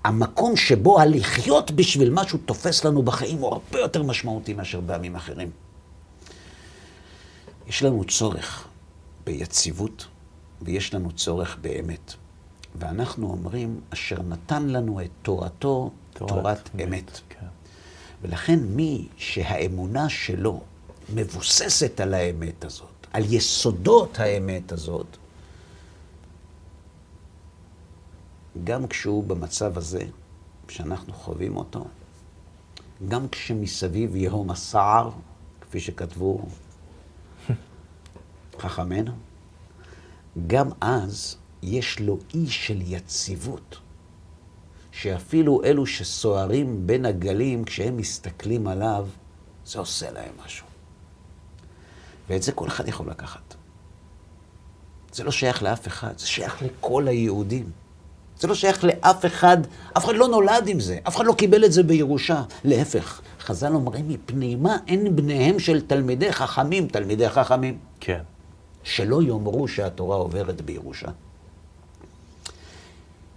המקום 0.04 0.56
שבו 0.56 1.00
הלחיות 1.00 1.70
בשביל 1.70 2.10
משהו 2.10 2.38
תופס 2.38 2.84
לנו 2.84 3.02
בחיים 3.02 3.38
הוא 3.38 3.48
הרבה 3.52 3.80
יותר 3.80 4.02
משמעותי 4.02 4.52
מאשר 4.52 4.80
בעמים 4.80 5.16
אחרים. 5.16 5.50
יש 7.66 7.82
לנו 7.82 8.04
צורך 8.04 8.68
ביציבות 9.24 10.06
ויש 10.62 10.94
לנו 10.94 11.12
צורך 11.12 11.56
באמת. 11.60 12.12
ואנחנו 12.74 13.30
אומרים, 13.30 13.80
אשר 13.90 14.22
נתן 14.22 14.68
לנו 14.68 15.00
את 15.00 15.10
תורתו, 15.22 15.90
תורת, 16.12 16.30
תורת 16.30 16.70
אמת. 16.84 17.20
כן. 17.28 17.46
ולכן 18.22 18.58
מי 18.60 19.08
שהאמונה 19.16 20.08
שלו 20.08 20.60
מבוססת 21.14 22.00
על 22.00 22.14
האמת 22.14 22.64
הזאת, 22.64 23.06
על 23.12 23.22
יסודות 23.28 24.20
האמת 24.20 24.72
הזאת, 24.72 25.16
גם 28.64 28.86
כשהוא 28.86 29.24
במצב 29.24 29.78
הזה, 29.78 30.04
שאנחנו 30.68 31.12
חווים 31.12 31.56
אותו, 31.56 31.86
גם 33.08 33.28
כשמסביב 33.28 34.16
יהום 34.16 34.50
הסער, 34.50 35.10
כפי 35.60 35.80
שכתבו 35.80 36.46
חכמינו, 38.60 39.12
גם 40.46 40.68
אז 40.80 41.36
יש 41.62 42.00
לו 42.00 42.18
אי 42.34 42.46
של 42.46 42.80
יציבות, 42.80 43.78
שאפילו 44.92 45.64
אלו 45.64 45.86
שסוערים 45.86 46.86
בין 46.86 47.04
הגלים, 47.04 47.64
כשהם 47.64 47.96
מסתכלים 47.96 48.66
עליו, 48.66 49.08
זה 49.66 49.78
עושה 49.78 50.10
להם 50.10 50.32
משהו. 50.44 50.66
ואת 52.28 52.42
זה 52.42 52.52
כל 52.52 52.68
אחד 52.68 52.88
יכול 52.88 53.10
לקחת. 53.10 53.54
זה 55.12 55.24
לא 55.24 55.30
שייך 55.30 55.62
לאף 55.62 55.86
אחד, 55.86 56.18
זה 56.18 56.26
שייך 56.26 56.62
לכל 56.62 57.08
היהודים. 57.08 57.70
זה 58.44 58.48
לא 58.48 58.54
שייך 58.54 58.84
לאף 58.84 59.26
אחד, 59.26 59.56
אף 59.96 60.04
אחד 60.04 60.14
לא 60.14 60.28
נולד 60.28 60.68
עם 60.68 60.80
זה, 60.80 60.98
אף 61.08 61.16
אחד 61.16 61.26
לא 61.26 61.32
קיבל 61.32 61.64
את 61.64 61.72
זה 61.72 61.82
בירושה. 61.82 62.42
להפך, 62.64 63.20
חז"ל 63.40 63.74
אומרים, 63.74 64.08
מפני 64.08 64.56
מה 64.56 64.76
אין 64.86 65.16
בניהם 65.16 65.58
של 65.58 65.80
תלמידי 65.80 66.32
חכמים, 66.32 66.88
תלמידי 66.88 67.28
חכמים? 67.28 67.78
כן. 68.00 68.20
שלא 68.82 69.22
יאמרו 69.22 69.68
שהתורה 69.68 70.16
עוברת 70.16 70.60
בירושה. 70.60 71.08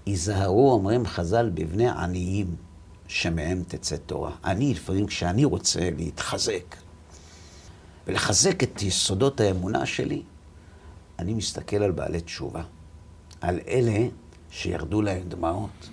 היזהרו, 0.05 0.71
אומרים 0.71 1.05
חז"ל, 1.05 1.49
בבני 1.53 1.89
עניים, 1.89 2.55
שמהם 3.07 3.63
תצא 3.67 3.95
תורה. 3.95 4.31
אני, 4.45 4.73
לפעמים, 4.73 5.05
כשאני 5.05 5.45
רוצה 5.45 5.89
להתחזק 5.97 6.75
ולחזק 8.07 8.63
את 8.63 8.81
יסודות 8.81 9.39
האמונה 9.39 9.85
שלי, 9.85 10.21
אני 11.19 11.33
מסתכל 11.33 11.83
על 11.83 11.91
בעלי 11.91 12.21
תשובה, 12.21 12.61
על 13.41 13.59
אלה 13.67 14.07
שירדו 14.57 15.01
להם 15.01 15.23
דמעות. 15.27 15.89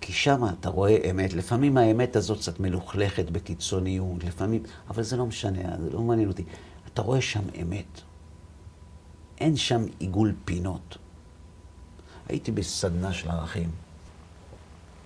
כי 0.00 0.12
שם 0.12 0.42
אתה 0.60 0.68
רואה 0.68 1.10
אמת. 1.10 1.32
לפעמים 1.32 1.76
האמת 1.76 2.16
הזאת 2.16 2.38
קצת 2.38 2.60
מלוכלכת 2.60 3.30
בקיצוניות, 3.30 4.24
לפעמים, 4.24 4.62
אבל 4.90 5.02
זה 5.02 5.16
לא 5.16 5.26
משנה, 5.26 5.76
זה 5.84 5.90
לא 5.90 6.00
מעניין 6.00 6.28
אותי. 6.28 6.44
אתה 6.92 7.02
רואה 7.02 7.20
שם 7.20 7.42
אמת. 7.62 8.00
אין 9.40 9.56
שם 9.56 9.84
עיגול 9.98 10.34
פינות. 10.44 10.98
הייתי 12.28 12.52
בסדנה 12.52 13.12
של 13.12 13.30
ערכים. 13.30 13.70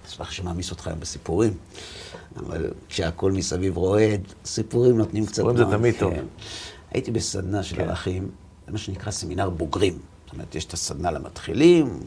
אשמח 0.07 0.31
שמעמיס 0.31 0.71
אותך 0.71 0.87
היום 0.87 1.01
בסיפורים, 1.01 1.55
אבל 2.37 2.71
כשהכול 2.89 3.33
מסביב 3.33 3.77
רועד, 3.77 4.21
סיפורים 4.45 4.99
נותנים 4.99 5.27
קצת... 5.27 5.35
סיפורים 5.35 5.57
זה 5.57 5.65
תמיד 5.65 5.95
טוב. 5.99 6.15
כן. 6.15 6.25
הייתי 6.91 7.11
בסדנה 7.11 7.63
של 7.63 7.77
כן. 7.77 7.83
ערכים, 7.83 8.31
זה 8.67 8.73
מה 8.73 8.79
שנקרא 8.79 9.11
סמינר 9.11 9.51
בוגרים. 9.51 9.99
זאת 10.27 10.33
אומרת, 10.33 10.55
יש 10.55 10.65
את 10.65 10.73
הסדנה 10.73 11.11
למתחילים, 11.11 12.01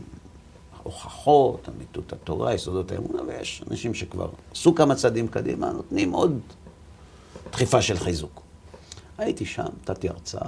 הוכחות, 0.84 1.70
אמיתות 1.70 2.14
התורה, 2.14 2.54
יסודות 2.54 2.92
האמונה, 2.92 3.22
ויש 3.28 3.64
אנשים 3.70 3.94
שכבר 3.94 4.30
עשו 4.52 4.76
כמה 4.76 4.96
צעדים 4.96 5.28
קדימה, 5.28 5.72
נותנים 5.72 6.12
עוד 6.12 6.40
דחיפה 7.52 7.82
של 7.82 7.98
חיזוק. 7.98 8.42
הייתי 9.18 9.46
שם, 9.46 9.66
נתתי 9.82 10.10
הרצאה. 10.10 10.48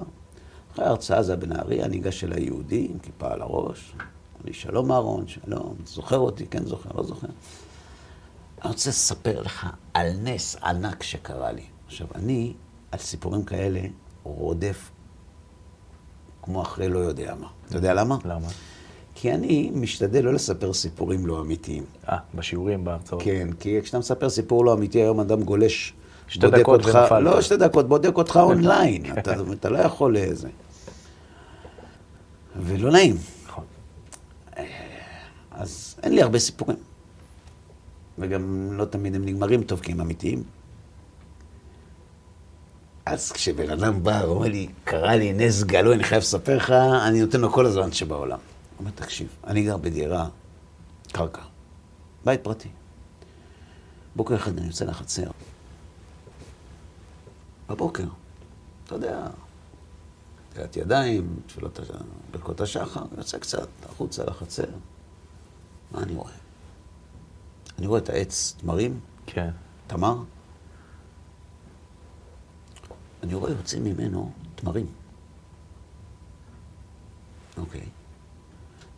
אחרי 0.73 0.85
ההרצאה 0.85 1.23
זה 1.23 1.31
היה 1.31 1.41
בנהריה, 1.41 1.87
ניגש 1.87 2.23
אל 2.23 2.33
היהודי 2.33 2.87
עם 2.91 2.99
כיפה 2.99 3.31
על 3.31 3.41
הראש. 3.41 3.93
לי, 4.45 4.53
שלום 4.53 4.91
אהרון, 4.91 5.27
שלום, 5.27 5.75
זוכר 5.85 6.17
אותי? 6.17 6.47
כן 6.47 6.65
זוכר, 6.65 6.89
לא 6.95 7.03
זוכר. 7.03 7.27
אני 8.61 8.71
רוצה 8.71 8.89
לספר 8.89 9.41
לך 9.41 9.67
על 9.93 10.13
נס 10.23 10.55
ענק 10.55 11.03
שקרה 11.03 11.51
לי. 11.51 11.65
עכשיו, 11.87 12.07
אני, 12.15 12.53
על 12.91 12.99
סיפורים 12.99 13.43
כאלה, 13.43 13.81
רודף 14.23 14.90
כמו 16.41 16.61
אחרי 16.61 16.89
לא 16.89 16.99
יודע 16.99 17.35
מה. 17.39 17.47
אתה 17.67 17.77
יודע 17.77 17.93
למה? 17.93 18.17
למה? 18.25 18.47
כי 19.15 19.31
אני 19.33 19.71
משתדל 19.73 20.25
לא 20.25 20.33
לספר 20.33 20.73
סיפורים 20.73 21.25
לא 21.25 21.41
אמיתיים. 21.41 21.83
אה, 22.09 22.17
בשיעורים, 22.35 22.83
בהרצאות. 22.83 23.21
כן, 23.23 23.47
כי 23.59 23.81
כשאתה 23.81 23.99
מספר 23.99 24.29
סיפור 24.29 24.65
לא 24.65 24.73
אמיתי, 24.73 24.99
היום 25.01 25.19
אדם 25.19 25.43
גולש, 25.43 25.93
שתי 26.27 26.39
בודק 26.47 26.59
דקות 26.59 26.79
אותך, 26.85 26.95
ונפלת. 26.95 27.23
לא 27.23 27.41
שתי 27.41 27.57
דקות, 27.57 27.87
בודק 27.87 28.17
אותך 28.17 28.39
אונליין, 28.43 29.03
אתה, 29.19 29.33
אתה 29.51 29.69
לא 29.69 29.77
יכול 29.77 30.17
לזה. 30.17 30.49
ולא 32.55 32.91
נעים. 32.91 33.15
נכון. 33.47 33.63
אז 35.51 35.95
אין 36.03 36.15
לי 36.15 36.21
הרבה 36.21 36.39
סיפורים. 36.39 36.77
וגם 38.19 38.69
לא 38.73 38.85
תמיד 38.85 39.15
הם 39.15 39.25
נגמרים 39.25 39.63
טוב, 39.63 39.79
כי 39.79 39.91
הם 39.91 40.01
אמיתיים. 40.01 40.43
אז 43.11 43.31
כשבן 43.31 43.69
אדם 43.69 44.03
בא 44.03 44.21
ואומר 44.25 44.47
לי, 44.47 44.67
קרה 44.83 45.15
לי 45.15 45.33
נס 45.33 45.63
גלוי, 45.63 45.95
אני 45.95 46.03
חייב 46.03 46.21
לספר 46.21 46.57
לך, 46.57 46.71
אני 47.07 47.21
נותן 47.21 47.41
לו 47.41 47.51
כל 47.51 47.65
הזמן 47.65 47.91
שבעולם. 47.91 48.39
הוא 48.39 48.79
אומר, 48.79 48.91
תקשיב, 48.95 49.27
אני 49.47 49.63
גר 49.63 49.77
בדירה, 49.77 50.27
קרקע, 51.11 51.41
בית 52.25 52.43
פרטי. 52.43 52.69
בוקר 54.15 54.35
אחד 54.35 54.57
אני 54.57 54.67
יוצא 54.67 54.85
לחצר. 54.85 55.31
בבוקר, 57.69 58.03
אתה 58.85 58.95
יודע, 58.95 59.27
נטילת 60.51 60.77
ידיים, 60.77 61.39
תפילות, 61.47 61.79
ברכות 62.31 62.61
השחר, 62.61 63.03
יוצא 63.17 63.37
קצת 63.37 63.67
החוצה 63.85 64.23
לחצר. 64.23 64.69
מה 65.91 66.03
אני 66.03 66.15
רואה? 66.15 66.31
אני 67.79 67.87
רואה 67.87 67.99
את 67.99 68.09
העץ 68.09 68.55
תמרים, 68.57 68.99
כן. 69.25 69.49
תמר. 69.87 70.15
אני 73.23 73.33
רואה 73.33 73.51
יוצאים 73.51 73.83
ממנו 73.83 74.31
תמרים. 74.55 74.87
אוקיי. 77.57 77.89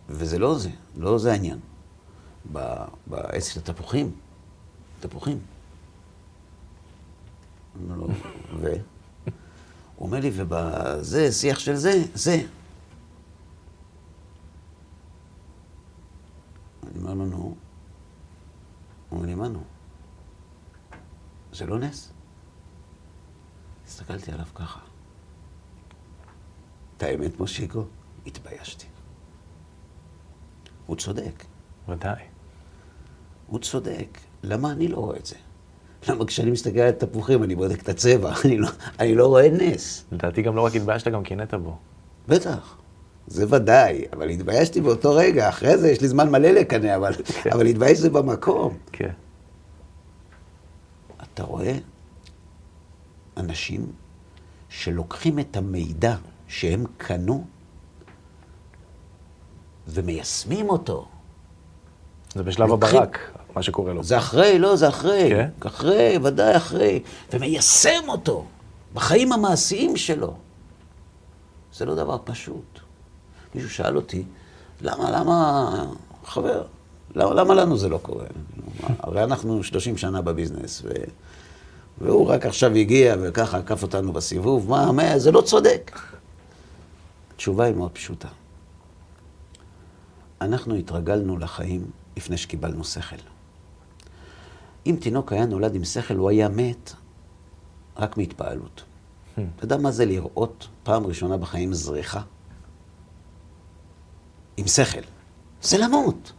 וזה 0.10 0.40
לא 0.40 0.60
זה, 0.60 0.70
לא 0.96 1.18
זה 1.18 1.32
העניין. 1.32 1.60
בעץ 3.08 3.48
של 3.48 3.60
התפוחים, 3.60 4.12
תפוחים. 5.00 5.40
לו, 7.90 8.08
ו? 8.60 8.68
הוא 9.96 10.08
אומר 10.08 10.20
לי, 10.20 10.32
ובזה, 10.36 11.32
שיח 11.32 11.60
של 11.60 11.76
זה, 11.76 12.04
זה. 12.14 12.44
אני 16.84 17.00
אומר 17.02 17.14
לו, 17.14 17.26
נו. 17.26 17.38
הוא 17.38 17.58
אומר 19.12 19.26
לי, 19.26 19.36
מה 19.36 19.48
נו? 19.48 19.64
זה 21.54 21.66
לא 21.66 21.80
נס? 21.80 22.12
הסתכלתי 23.94 24.32
עליו 24.32 24.46
ככה. 24.56 24.80
את 26.98 27.04
האמת, 27.04 27.40
מושיקו, 27.40 27.84
התביישתי. 28.28 28.86
הוא 30.86 30.96
צודק, 30.96 31.44
ודאי. 31.90 32.22
הוא 33.48 33.60
צודק. 33.60 34.18
למה 34.44 34.72
אני 34.72 34.88
לא 34.88 34.98
רואה 34.98 35.18
את 35.18 35.26
זה? 35.26 35.36
למה 36.10 36.26
כשאני 36.26 36.52
מסתכל 36.52 36.80
על 36.80 36.92
תפוחים 36.92 37.44
אני 37.44 37.56
בודק 37.56 37.82
את 37.82 37.90
הצבע, 37.90 38.34
אני 38.46 38.58
לא, 38.58 38.70
אני 39.00 39.16
לא 39.16 39.28
רואה 39.28 39.50
נס. 39.52 40.06
לדעתי 40.12 40.42
גם 40.42 40.56
לא 40.56 40.62
רק 40.62 40.76
התביישת, 40.76 41.08
גם 41.08 41.24
קינאת 41.24 41.54
בו. 41.54 41.78
בטח, 42.28 42.78
זה 43.28 43.46
ודאי, 43.56 44.06
אבל 44.14 44.30
התביישתי 44.30 44.82
באותו 44.82 45.16
רגע, 45.16 45.50
אחרי 45.50 45.78
זה 45.78 45.92
יש 45.92 46.02
לי 46.02 46.08
זמן 46.08 46.30
מלא 46.30 46.50
לקנא, 46.50 46.96
אבל, 46.96 47.14
אבל 47.52 47.64
להתבייש 47.64 48.00
זה 48.00 48.10
במקום. 48.10 48.78
כן. 48.92 49.14
אתה 51.34 51.44
רואה 51.44 51.78
אנשים 53.38 53.91
שלוקחים 54.69 55.39
את 55.39 55.58
המידע 55.58 56.15
שהם 56.48 56.84
קנו 56.98 57.46
ומיישמים 59.88 60.69
אותו. 60.69 61.08
זה 62.36 62.43
בשלב 62.43 62.67
לוקחים- 62.69 62.98
הברק, 63.00 63.19
מה 63.56 63.63
שקורה 63.63 63.93
לו. 63.93 64.04
זה 64.04 64.17
אחרי, 64.17 64.60
לא, 64.60 64.76
זה 64.76 64.89
אחרי. 64.89 65.30
כן? 65.30 65.50
אחרי, 65.67 66.17
ודאי 66.24 66.58
אחרי. 66.58 67.04
ומיישם 67.34 68.04
אותו 68.08 68.46
בחיים 68.93 69.34
המעשיים 69.34 69.98
שלו. 69.98 70.34
זה 71.74 71.86
לא 71.86 71.96
דבר 71.96 72.17
פשוט. 72.24 72.80
מישהו 73.56 73.69
שאל 73.69 73.96
אותי, 73.96 74.24
למה, 74.82 75.12
למה, 75.12 75.69
חבר, 76.26 76.63
למה, 77.15 77.34
למה 77.34 77.54
לנו 77.54 77.78
זה 77.78 77.89
לא 77.89 77.98
קורה? 78.02 78.26
הרי 79.00 79.24
אנחנו 79.24 79.64
30 79.64 79.97
שנה 79.97 80.22
בביזנס, 80.22 80.82
ו... 80.86 80.89
והוא 82.02 82.28
רק 82.28 82.46
עכשיו 82.46 82.76
הגיע 82.76 83.16
וככה 83.22 83.58
עקף 83.58 83.84
אותנו 83.84 84.14
בסיבוב, 84.14 84.70
מה, 84.70 84.91
מה, 84.91 85.20
זה 85.20 85.32
לא 85.32 85.41
צודק. 85.41 86.00
התשובה 87.36 87.66
היא 87.66 87.76
מאוד 87.76 87.91
פשוטה. 87.91 88.28
אנחנו 90.41 90.76
התרגלנו 90.76 91.38
לחיים 91.38 91.86
לפני 92.18 92.38
שקיבלנו 92.38 92.84
שכל. 92.84 93.16
אם 94.86 94.98
תינוק 95.02 95.34
היה 95.34 95.46
נולד 95.46 95.76
עם 95.76 95.84
שכל, 95.84 96.16
הוא 96.16 96.30
היה 96.30 96.50
מת 96.50 96.94
רק 97.98 98.18
מהתפעלות. 98.18 98.84
אתה 99.34 99.66
יודע 99.66 99.78
מה 99.78 99.91
זה 99.91 100.06
לראות 100.06 100.68
פעם 100.84 101.06
ראשונה 101.06 101.38
בחיים 101.38 101.74
זריחה? 101.74 102.22
עם 104.58 104.68
שכל. 104.68 105.02
זה 105.62 105.78
למות. 105.78 106.34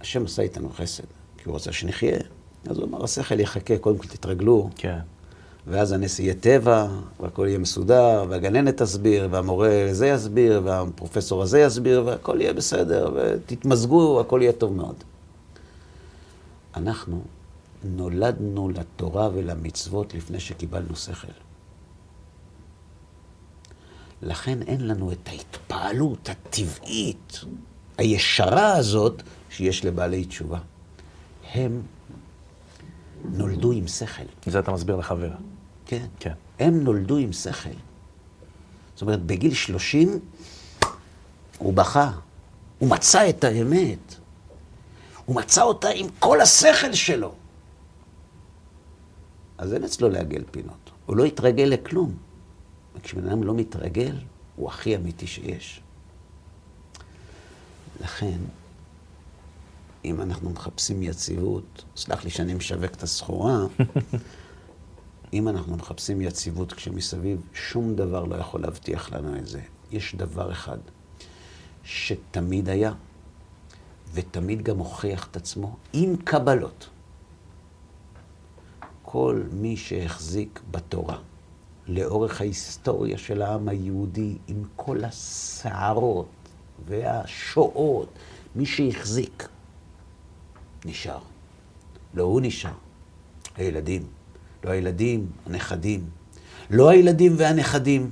השם 0.00 0.24
עשה 0.24 0.42
איתנו 0.42 0.70
חסד, 0.70 1.04
כי 1.48 1.50
הוא 1.50 1.56
רצה 1.56 1.72
שנחיה. 1.72 2.18
אז 2.66 2.78
הוא 2.78 2.86
אמר, 2.86 3.04
השכל 3.04 3.40
יחכה, 3.40 3.78
קודם 3.78 3.98
כל 3.98 4.06
תתרגלו, 4.06 4.70
כן. 4.76 4.98
ואז 5.66 5.92
הנס 5.92 6.18
יהיה 6.18 6.34
טבע, 6.34 6.88
והכל 7.20 7.46
יהיה 7.48 7.58
מסודר, 7.58 8.24
והגננת 8.28 8.82
תסביר, 8.82 9.28
והמורה 9.30 9.90
הזה 9.90 10.06
יסביר, 10.06 10.60
והפרופסור 10.64 11.42
הזה 11.42 11.60
יסביר, 11.60 12.02
והכל 12.06 12.40
יהיה 12.40 12.52
בסדר, 12.52 13.10
ותתמזגו, 13.14 14.20
הכל 14.20 14.40
יהיה 14.42 14.52
טוב 14.52 14.72
מאוד. 14.72 14.94
אנחנו 16.76 17.20
נולדנו 17.84 18.68
לתורה 18.68 19.28
ולמצוות 19.34 20.14
לפני 20.14 20.40
שקיבלנו 20.40 20.96
שכל. 20.96 21.28
לכן 24.22 24.62
אין 24.62 24.86
לנו 24.86 25.12
את 25.12 25.28
ההתפעלות 25.28 26.28
הטבעית, 26.28 27.40
הישרה 27.98 28.76
הזאת, 28.76 29.22
שיש 29.50 29.84
לבעלי 29.84 30.24
תשובה. 30.24 30.58
הם 31.52 31.82
נולדו 33.24 33.72
עם 33.72 33.86
שכל. 33.86 34.22
זה 34.46 34.58
אתה 34.58 34.72
מסביר 34.72 34.96
לחבר. 34.96 35.30
כן. 35.86 36.06
כן. 36.20 36.32
הם 36.58 36.80
נולדו 36.80 37.16
עם 37.16 37.32
שכל. 37.32 37.70
זאת 38.94 39.02
אומרת, 39.02 39.22
בגיל 39.22 39.54
30 39.54 40.20
הוא 41.58 41.74
בכה, 41.74 42.10
הוא 42.78 42.90
מצא 42.90 43.28
את 43.28 43.44
האמת. 43.44 44.14
הוא 45.24 45.36
מצא 45.36 45.62
אותה 45.62 45.88
עם 45.88 46.06
כל 46.18 46.40
השכל 46.40 46.92
שלו. 46.92 47.34
אז 49.58 49.74
אין 49.74 49.84
אצלו 49.84 50.08
לעגל 50.08 50.44
פינות. 50.50 50.90
הוא 51.06 51.16
לא 51.16 51.24
התרגל 51.24 51.64
לכלום. 51.64 52.16
וכשבן 52.96 53.28
אדם 53.28 53.42
לא 53.42 53.54
מתרגל, 53.54 54.16
הוא 54.56 54.68
הכי 54.68 54.96
אמיתי 54.96 55.26
שיש. 55.26 55.80
לכן, 58.00 58.38
אם 60.04 60.20
אנחנו 60.20 60.50
מחפשים 60.50 61.02
יציבות, 61.02 61.84
סלח 61.96 62.24
לי 62.24 62.30
שאני 62.30 62.54
משווק 62.54 62.94
את 62.94 63.02
הסחורה, 63.02 63.58
אם 65.32 65.48
אנחנו 65.48 65.76
מחפשים 65.76 66.20
יציבות 66.20 66.72
כשמסביב 66.72 67.42
שום 67.54 67.94
דבר 67.96 68.24
לא 68.24 68.36
יכול 68.36 68.60
להבטיח 68.60 69.12
לנו 69.12 69.36
את 69.36 69.46
זה, 69.46 69.60
יש 69.90 70.14
דבר 70.14 70.52
אחד 70.52 70.78
שתמיד 71.84 72.68
היה, 72.68 72.92
ותמיד 74.12 74.62
גם 74.62 74.78
הוכיח 74.78 75.28
את 75.30 75.36
עצמו, 75.36 75.76
עם 75.92 76.16
קבלות. 76.16 76.88
כל 79.02 79.42
מי 79.52 79.76
שהחזיק 79.76 80.60
בתורה 80.70 81.18
לאורך 81.86 82.40
ההיסטוריה 82.40 83.18
של 83.18 83.42
העם 83.42 83.68
היהודי, 83.68 84.36
עם 84.48 84.62
כל 84.76 85.04
הסערות 85.04 86.28
והשואות, 86.86 88.08
מי 88.56 88.66
שהחזיק, 88.66 89.48
נשאר. 90.84 91.18
לא 92.14 92.22
הוא 92.22 92.40
נשאר, 92.40 92.70
הילדים. 93.56 94.06
לא 94.64 94.70
הילדים, 94.70 95.26
הנכדים. 95.46 96.04
לא 96.70 96.88
הילדים 96.88 97.34
והנכדים. 97.36 98.10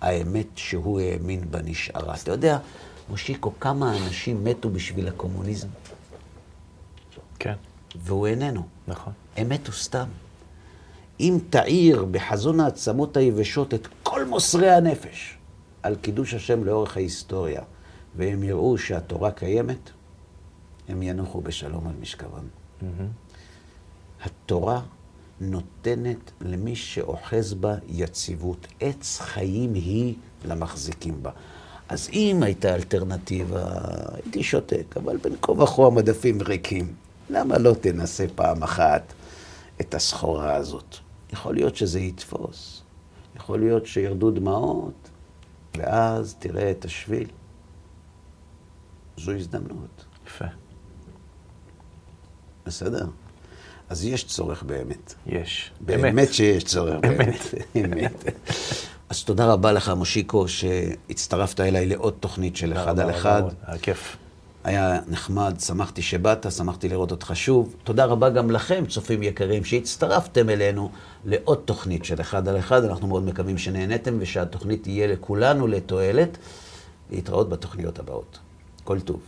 האמת 0.00 0.46
שהוא 0.54 1.00
האמין 1.00 1.50
בה 1.50 1.62
נשארה. 1.62 2.14
אתה 2.22 2.30
יודע, 2.32 2.58
מושיקו, 3.08 3.52
כמה 3.60 3.96
אנשים 3.96 4.44
מתו 4.44 4.70
בשביל 4.70 5.08
הקומוניזם? 5.08 5.68
כן. 7.38 7.54
והוא 7.96 8.26
איננו. 8.26 8.62
נכון. 8.88 9.12
הם 9.36 9.48
מתו 9.48 9.72
סתם. 9.72 10.08
אם 11.20 11.38
תאיר 11.50 12.04
בחזון 12.04 12.60
העצמות 12.60 13.16
היבשות 13.16 13.74
את 13.74 13.88
כל 14.02 14.24
מוסרי 14.24 14.70
הנפש 14.70 15.38
על 15.82 15.96
קידוש 15.96 16.34
השם 16.34 16.64
לאורך 16.64 16.96
ההיסטוריה, 16.96 17.62
והם 18.16 18.42
יראו 18.42 18.78
שהתורה 18.78 19.30
קיימת, 19.30 19.90
הם 20.88 21.02
ינוחו 21.02 21.40
בשלום 21.40 21.86
על 21.86 21.94
משכבם. 22.00 22.46
התורה 24.22 24.82
נותנת 25.40 26.30
למי 26.40 26.76
שאוחז 26.76 27.54
בה 27.54 27.74
יציבות. 27.88 28.66
עץ 28.80 29.18
חיים 29.20 29.74
היא 29.74 30.14
למחזיקים 30.44 31.22
בה. 31.22 31.30
אז 31.88 32.08
אם 32.12 32.42
הייתה 32.42 32.74
אלטרנטיבה, 32.74 33.64
הייתי 34.12 34.42
שותק, 34.42 34.96
אבל 34.96 35.16
בין 35.16 35.36
כה 35.42 35.52
וכה 35.52 35.86
המדפים 35.86 36.42
ריקים. 36.42 36.94
למה 37.30 37.58
לא 37.58 37.74
תנסה 37.80 38.26
פעם 38.34 38.62
אחת 38.62 39.12
את 39.80 39.94
הסחורה 39.94 40.54
הזאת? 40.54 40.96
יכול 41.32 41.54
להיות 41.54 41.76
שזה 41.76 42.00
יתפוס, 42.00 42.82
יכול 43.36 43.60
להיות 43.60 43.86
שירדו 43.86 44.30
דמעות, 44.30 45.08
ואז 45.76 46.36
תראה 46.38 46.70
את 46.70 46.84
השביל. 46.84 47.28
זו 49.16 49.32
הזדמנות. 49.32 50.04
יפה. 50.26 50.44
בסדר? 52.68 53.06
אז 53.88 54.04
יש 54.04 54.24
צורך 54.24 54.62
באמת. 54.62 55.14
יש. 55.26 55.70
באמת 55.80 56.12
אמת. 56.12 56.34
שיש 56.34 56.64
צורך 56.64 57.00
באמת. 57.00 57.54
אמת. 57.76 58.24
אז 59.08 59.24
תודה 59.24 59.46
רבה 59.46 59.72
לך, 59.72 59.88
מושיקו, 59.96 60.48
שהצטרפת 60.48 61.60
אליי 61.60 61.86
לעוד 61.86 62.14
תוכנית 62.20 62.56
של 62.56 62.72
אחד 62.72 63.00
על 63.00 63.10
אחד. 63.10 63.42
היה 63.66 63.78
כיף. 63.78 64.16
היה 64.64 64.98
נחמד, 65.08 65.54
שמחתי 65.60 66.02
שבאת, 66.02 66.52
שמחתי 66.52 66.88
לראות 66.88 67.10
אותך 67.10 67.30
שוב. 67.34 67.74
תודה 67.84 68.04
רבה 68.04 68.30
גם 68.30 68.50
לכם, 68.50 68.86
צופים 68.86 69.22
יקרים, 69.22 69.64
שהצטרפתם 69.64 70.50
אלינו 70.50 70.90
לעוד 71.24 71.62
תוכנית 71.64 72.04
של 72.04 72.20
אחד 72.20 72.48
על 72.48 72.58
אחד. 72.58 72.84
אנחנו 72.84 73.06
מאוד 73.06 73.22
מקווים 73.22 73.58
שנהניתם 73.58 74.16
ושהתוכנית 74.18 74.82
תהיה 74.82 75.06
לכולנו 75.06 75.66
לתועלת. 75.66 76.38
להתראות 77.10 77.48
בתוכניות 77.48 77.98
הבאות. 77.98 78.38
כל 78.84 79.00
טוב. 79.00 79.20